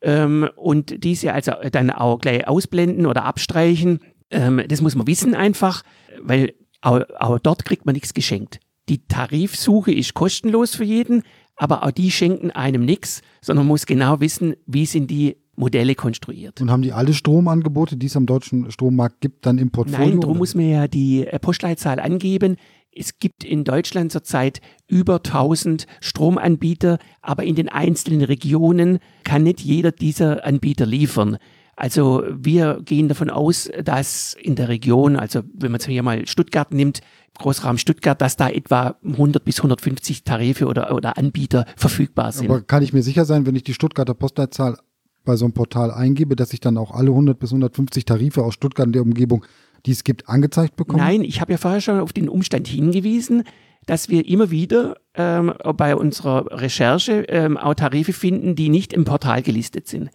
Ähm, 0.00 0.48
und 0.56 1.04
diese 1.04 1.32
also 1.32 1.52
dann 1.70 1.90
auch 1.90 2.18
gleich 2.18 2.46
ausblenden 2.48 3.06
oder 3.06 3.24
abstreichen, 3.24 4.00
ähm, 4.30 4.62
das 4.66 4.80
muss 4.80 4.96
man 4.96 5.06
wissen 5.06 5.34
einfach, 5.34 5.82
weil 6.20 6.54
auch, 6.80 7.00
auch 7.18 7.38
dort 7.38 7.64
kriegt 7.64 7.86
man 7.86 7.94
nichts 7.94 8.14
geschenkt. 8.14 8.58
Die 8.88 9.06
Tarifsuche 9.06 9.92
ist 9.92 10.14
kostenlos 10.14 10.74
für 10.74 10.84
jeden, 10.84 11.22
aber 11.56 11.84
auch 11.84 11.92
die 11.92 12.10
schenken 12.10 12.50
einem 12.50 12.84
nichts, 12.84 13.22
sondern 13.40 13.66
man 13.66 13.74
muss 13.74 13.86
genau 13.86 14.20
wissen, 14.20 14.54
wie 14.66 14.86
sind 14.86 15.10
die 15.10 15.36
Modelle 15.54 15.94
konstruiert. 15.94 16.60
Und 16.60 16.70
haben 16.70 16.82
die 16.82 16.92
alle 16.92 17.12
Stromangebote, 17.12 17.96
die 17.96 18.06
es 18.06 18.16
am 18.16 18.26
deutschen 18.26 18.70
Strommarkt 18.70 19.20
gibt, 19.20 19.46
dann 19.46 19.58
im 19.58 19.70
Portfolio? 19.70 20.08
Nein, 20.08 20.20
darum 20.20 20.38
muss 20.38 20.54
man 20.54 20.68
ja 20.68 20.88
die 20.88 21.26
äh, 21.26 21.38
Postleitzahl 21.38 22.00
angeben. 22.00 22.56
Es 22.94 23.18
gibt 23.18 23.42
in 23.44 23.64
Deutschland 23.64 24.12
zurzeit 24.12 24.60
über 24.86 25.16
1000 25.16 25.86
Stromanbieter, 26.00 26.98
aber 27.22 27.44
in 27.44 27.54
den 27.54 27.68
einzelnen 27.68 28.22
Regionen 28.22 28.98
kann 29.24 29.44
nicht 29.44 29.60
jeder 29.60 29.92
dieser 29.92 30.44
Anbieter 30.44 30.84
liefern. 30.84 31.38
Also 31.74 32.22
wir 32.30 32.80
gehen 32.84 33.08
davon 33.08 33.30
aus, 33.30 33.70
dass 33.82 34.36
in 34.40 34.56
der 34.56 34.68
Region, 34.68 35.16
also 35.16 35.40
wenn 35.54 35.72
man 35.72 35.80
hier 35.80 36.02
mal 36.02 36.26
Stuttgart 36.26 36.72
nimmt, 36.72 37.00
Großraum 37.38 37.78
Stuttgart, 37.78 38.20
dass 38.20 38.36
da 38.36 38.50
etwa 38.50 38.96
100 39.02 39.42
bis 39.42 39.58
150 39.58 40.22
Tarife 40.24 40.66
oder, 40.66 40.94
oder 40.94 41.16
Anbieter 41.16 41.64
verfügbar 41.76 42.30
sind. 42.32 42.50
Aber 42.50 42.60
kann 42.60 42.82
ich 42.82 42.92
mir 42.92 43.02
sicher 43.02 43.24
sein, 43.24 43.46
wenn 43.46 43.56
ich 43.56 43.62
die 43.62 43.72
Stuttgarter 43.72 44.12
Postleitzahl 44.12 44.76
bei 45.24 45.36
so 45.36 45.46
einem 45.46 45.54
Portal 45.54 45.90
eingebe, 45.90 46.36
dass 46.36 46.52
ich 46.52 46.60
dann 46.60 46.76
auch 46.76 46.90
alle 46.90 47.10
100 47.10 47.38
bis 47.38 47.50
150 47.50 48.04
Tarife 48.04 48.42
aus 48.42 48.54
Stuttgart 48.54 48.86
in 48.86 48.92
der 48.92 49.02
Umgebung 49.02 49.44
die 49.86 49.92
es 49.92 50.04
gibt, 50.04 50.28
angezeigt 50.28 50.76
bekommen? 50.76 51.02
Nein, 51.02 51.22
ich 51.22 51.40
habe 51.40 51.52
ja 51.52 51.58
vorher 51.58 51.80
schon 51.80 52.00
auf 52.00 52.12
den 52.12 52.28
Umstand 52.28 52.68
hingewiesen, 52.68 53.44
dass 53.86 54.08
wir 54.08 54.26
immer 54.26 54.50
wieder 54.50 54.96
ähm, 55.14 55.52
bei 55.76 55.96
unserer 55.96 56.46
Recherche 56.60 57.24
ähm, 57.28 57.56
auch 57.56 57.74
Tarife 57.74 58.12
finden, 58.12 58.54
die 58.54 58.68
nicht 58.68 58.92
im 58.92 59.04
Portal 59.04 59.42
gelistet 59.42 59.88
sind. 59.88 60.10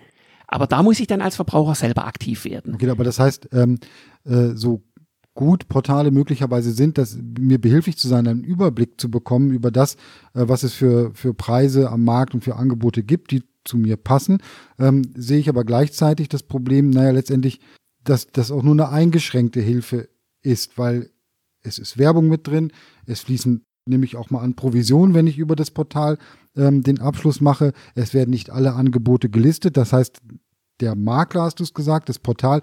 Aber 0.48 0.68
da 0.68 0.82
muss 0.82 1.00
ich 1.00 1.08
dann 1.08 1.22
als 1.22 1.36
Verbraucher 1.36 1.76
selber 1.76 2.06
aktiv 2.06 2.46
werden. 2.46 2.76
Okay, 2.76 2.90
aber 2.90 3.04
das 3.04 3.20
heißt, 3.20 3.50
ähm, 3.52 3.78
äh, 4.24 4.52
so 4.56 4.84
gut 5.34 5.68
Portale 5.68 6.12
möglicherweise 6.12 6.72
sind, 6.72 6.98
dass 6.98 7.18
mir 7.40 7.60
behilflich 7.60 7.98
zu 7.98 8.08
sein, 8.08 8.28
einen 8.28 8.44
Überblick 8.44 9.00
zu 9.00 9.12
bekommen 9.12 9.52
über 9.52 9.72
das, 9.72 9.96
äh, 10.34 10.48
was 10.48 10.64
es 10.64 10.74
für, 10.74 11.12
für 11.14 11.34
Preise 11.34 11.92
am 11.92 12.06
Markt 12.06 12.34
und 12.34 12.44
für 12.44 12.56
Angebote 12.56 13.04
gibt, 13.04 13.32
die 13.32 13.44
zu 13.66 13.78
mir 13.78 13.98
passen, 13.98 14.40
ähm, 14.80 15.02
sehe 15.16 15.40
ich 15.40 15.50
aber 15.50 15.66
gleichzeitig 15.66 16.30
das 16.30 16.44
Problem, 16.44 16.90
naja, 16.90 17.12
letztendlich 17.12 17.60
dass 18.10 18.28
das 18.28 18.52
auch 18.52 18.64
nur 18.64 18.74
eine 18.74 18.90
eingeschränkte 18.90 19.60
Hilfe 19.60 20.10
ist, 20.42 20.78
weil 20.78 21.10
es 21.62 21.80
ist 21.80 21.98
Werbung 21.98 22.28
mit 22.28 22.48
drin, 22.48 22.72
es 23.06 23.22
fließen 23.22 23.64
nämlich 23.88 24.16
auch 24.16 24.30
mal 24.30 24.42
an 24.42 24.56
Provisionen, 24.56 25.14
wenn 25.14 25.28
ich 25.28 25.38
über 25.38 25.56
das 25.56 25.72
Portal 25.72 26.18
ähm, 26.56 26.84
den 26.84 27.00
Abschluss 27.00 27.42
mache. 27.42 27.74
Es 27.96 28.14
werden 28.14 28.30
nicht 28.30 28.50
alle 28.50 28.74
Angebote 28.74 29.30
gelistet. 29.30 29.78
Das 29.78 29.94
heißt, 29.94 30.20
der 30.82 30.96
Makler, 30.96 31.44
hast 31.44 31.60
du 31.60 31.64
es 31.64 31.74
gesagt, 31.74 32.10
das 32.10 32.20
Portal 32.20 32.62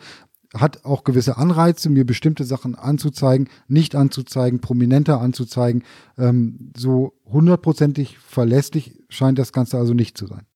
hat 0.55 0.85
auch 0.85 1.03
gewisse 1.03 1.37
Anreize, 1.37 1.91
mir 1.91 2.07
bestimmte 2.07 2.45
Sachen 2.45 2.77
anzuzeigen, 2.77 3.49
nicht 3.67 3.97
anzuzeigen, 3.97 4.61
prominenter 4.61 5.21
anzuzeigen. 5.21 5.83
Ähm, 6.17 6.73
so 6.77 7.15
hundertprozentig 7.25 8.19
verlässlich 8.19 9.03
scheint 9.09 9.39
das 9.39 9.53
Ganze 9.53 9.79
also 9.79 9.95
nicht 9.95 10.17
zu 10.17 10.27
sein. 10.27 10.47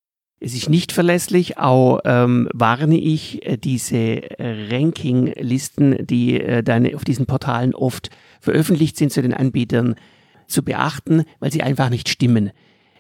Es 0.41 0.55
ist 0.55 0.69
nicht 0.69 0.93
verlässlich, 0.93 1.59
auch 1.59 2.01
ähm, 2.05 2.49
warne 2.55 2.97
ich 2.97 3.45
äh, 3.45 3.57
diese 3.57 3.97
äh, 3.97 4.69
Rankinglisten, 4.71 6.07
die 6.07 6.41
äh, 6.41 6.63
dann 6.63 6.95
auf 6.95 7.05
diesen 7.05 7.27
Portalen 7.27 7.75
oft 7.75 8.11
veröffentlicht 8.41 8.97
sind 8.97 9.13
zu 9.13 9.21
den 9.21 9.35
Anbietern, 9.35 9.97
zu 10.47 10.63
beachten, 10.63 11.25
weil 11.41 11.51
sie 11.51 11.63
einfach 11.63 11.91
nicht 11.91 12.09
stimmen. 12.09 12.53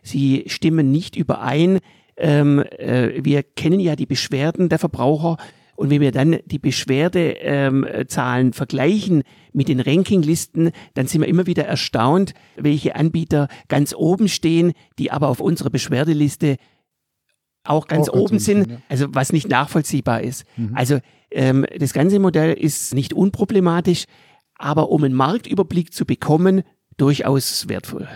Sie 0.03 0.45
stimmen 0.49 0.91
nicht 0.91 1.14
überein. 1.14 1.78
Ähm, 2.16 2.64
äh, 2.76 3.24
wir 3.24 3.45
kennen 3.45 3.78
ja 3.78 3.95
die 3.95 4.07
Beschwerden 4.07 4.68
der 4.68 4.80
Verbraucher 4.80 5.36
und 5.78 5.91
wenn 5.91 6.01
wir 6.01 6.11
dann 6.11 6.39
die 6.45 6.59
Beschwerdezahlen 6.59 8.47
ähm, 8.49 8.53
vergleichen 8.53 9.22
mit 9.53 9.68
den 9.68 9.78
Rankinglisten, 9.78 10.72
dann 10.95 11.07
sind 11.07 11.20
wir 11.20 11.28
immer 11.28 11.47
wieder 11.47 11.66
erstaunt, 11.66 12.34
welche 12.57 12.97
Anbieter 12.97 13.47
ganz 13.68 13.95
oben 13.95 14.26
stehen, 14.26 14.72
die 14.99 15.12
aber 15.12 15.28
auf 15.28 15.39
unserer 15.39 15.70
Beschwerdeliste 15.70 16.57
auch 17.68 17.86
ganz 17.86 18.08
auch 18.08 18.14
oben 18.14 18.32
ganz 18.32 18.44
sind, 18.44 18.70
ja. 18.70 18.76
also 18.88 19.06
was 19.10 19.32
nicht 19.32 19.48
nachvollziehbar 19.48 20.22
ist. 20.22 20.44
Mhm. 20.56 20.72
Also 20.74 20.98
ähm, 21.30 21.66
das 21.78 21.92
ganze 21.92 22.18
Modell 22.18 22.54
ist 22.54 22.94
nicht 22.94 23.12
unproblematisch, 23.12 24.04
aber 24.54 24.90
um 24.90 25.04
einen 25.04 25.14
Marktüberblick 25.14 25.92
zu 25.92 26.04
bekommen, 26.04 26.62
durchaus 26.96 27.68
wertvoll. 27.68 28.08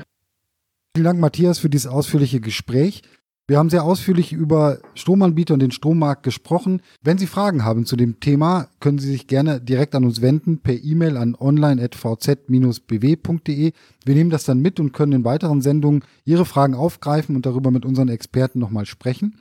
Vielen 0.95 1.05
Dank, 1.05 1.21
Matthias, 1.21 1.59
für 1.59 1.71
dieses 1.71 1.87
ausführliche 1.87 2.41
Gespräch. 2.41 3.03
Wir 3.49 3.59
haben 3.59 3.71
sehr 3.71 3.83
ausführlich 3.83 4.33
über 4.33 4.79
Stromanbieter 4.95 5.55
und 5.55 5.61
den 5.61 5.73
Strommarkt 5.73 6.23
gesprochen. 6.23 6.81
Wenn 7.03 7.19
Sie 7.19 7.27
Fragen 7.27 7.65
haben 7.65 7.87
zu 7.87 7.97
dem 7.97 8.21
Thema, 8.21 8.69
können 8.79 8.99
Sie 8.99 9.11
sich 9.11 9.27
gerne 9.27 9.61
direkt 9.61 9.97
an 9.97 10.05
uns 10.05 10.23
wenden 10.23 10.59
per 10.59 10.75
E-Mail 10.75 11.17
an 11.17 11.35
online.vz-bw.de. 11.35 13.73
Wir 14.05 14.15
nehmen 14.15 14.31
das 14.31 14.45
dann 14.45 14.61
mit 14.61 14.79
und 14.79 14.93
können 14.93 15.11
in 15.13 15.25
weiteren 15.25 15.61
Sendungen 15.61 16.05
Ihre 16.25 16.45
Fragen 16.45 16.75
aufgreifen 16.75 17.35
und 17.35 17.45
darüber 17.45 17.73
mit 17.73 17.85
unseren 17.85 18.11
Experten 18.11 18.61
nochmal 18.61 18.87
sprechen. 18.87 19.35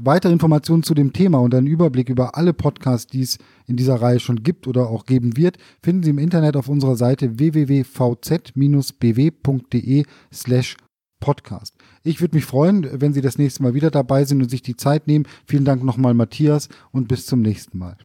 Weitere 0.00 0.32
Informationen 0.32 0.84
zu 0.84 0.94
dem 0.94 1.12
Thema 1.12 1.38
und 1.38 1.52
einen 1.52 1.66
Überblick 1.66 2.10
über 2.10 2.36
alle 2.36 2.54
Podcasts, 2.54 3.08
die 3.08 3.22
es 3.22 3.38
in 3.66 3.76
dieser 3.76 3.96
Reihe 3.96 4.20
schon 4.20 4.44
gibt 4.44 4.68
oder 4.68 4.88
auch 4.88 5.04
geben 5.04 5.36
wird, 5.36 5.58
finden 5.82 6.04
Sie 6.04 6.10
im 6.10 6.18
Internet 6.18 6.56
auf 6.56 6.68
unserer 6.68 6.94
Seite 6.94 7.40
www.vz-bw.de 7.40 10.04
slash 10.32 10.76
Podcast. 11.20 11.74
Ich 12.04 12.20
würde 12.20 12.36
mich 12.36 12.44
freuen, 12.44 12.88
wenn 13.00 13.12
Sie 13.12 13.20
das 13.20 13.38
nächste 13.38 13.62
Mal 13.62 13.74
wieder 13.74 13.90
dabei 13.90 14.24
sind 14.24 14.42
und 14.42 14.48
sich 14.48 14.62
die 14.62 14.76
Zeit 14.76 15.06
nehmen. 15.06 15.26
Vielen 15.46 15.64
Dank 15.64 15.84
nochmal, 15.84 16.14
Matthias, 16.14 16.68
und 16.90 17.08
bis 17.08 17.26
zum 17.26 17.42
nächsten 17.42 17.78
Mal. 17.78 17.96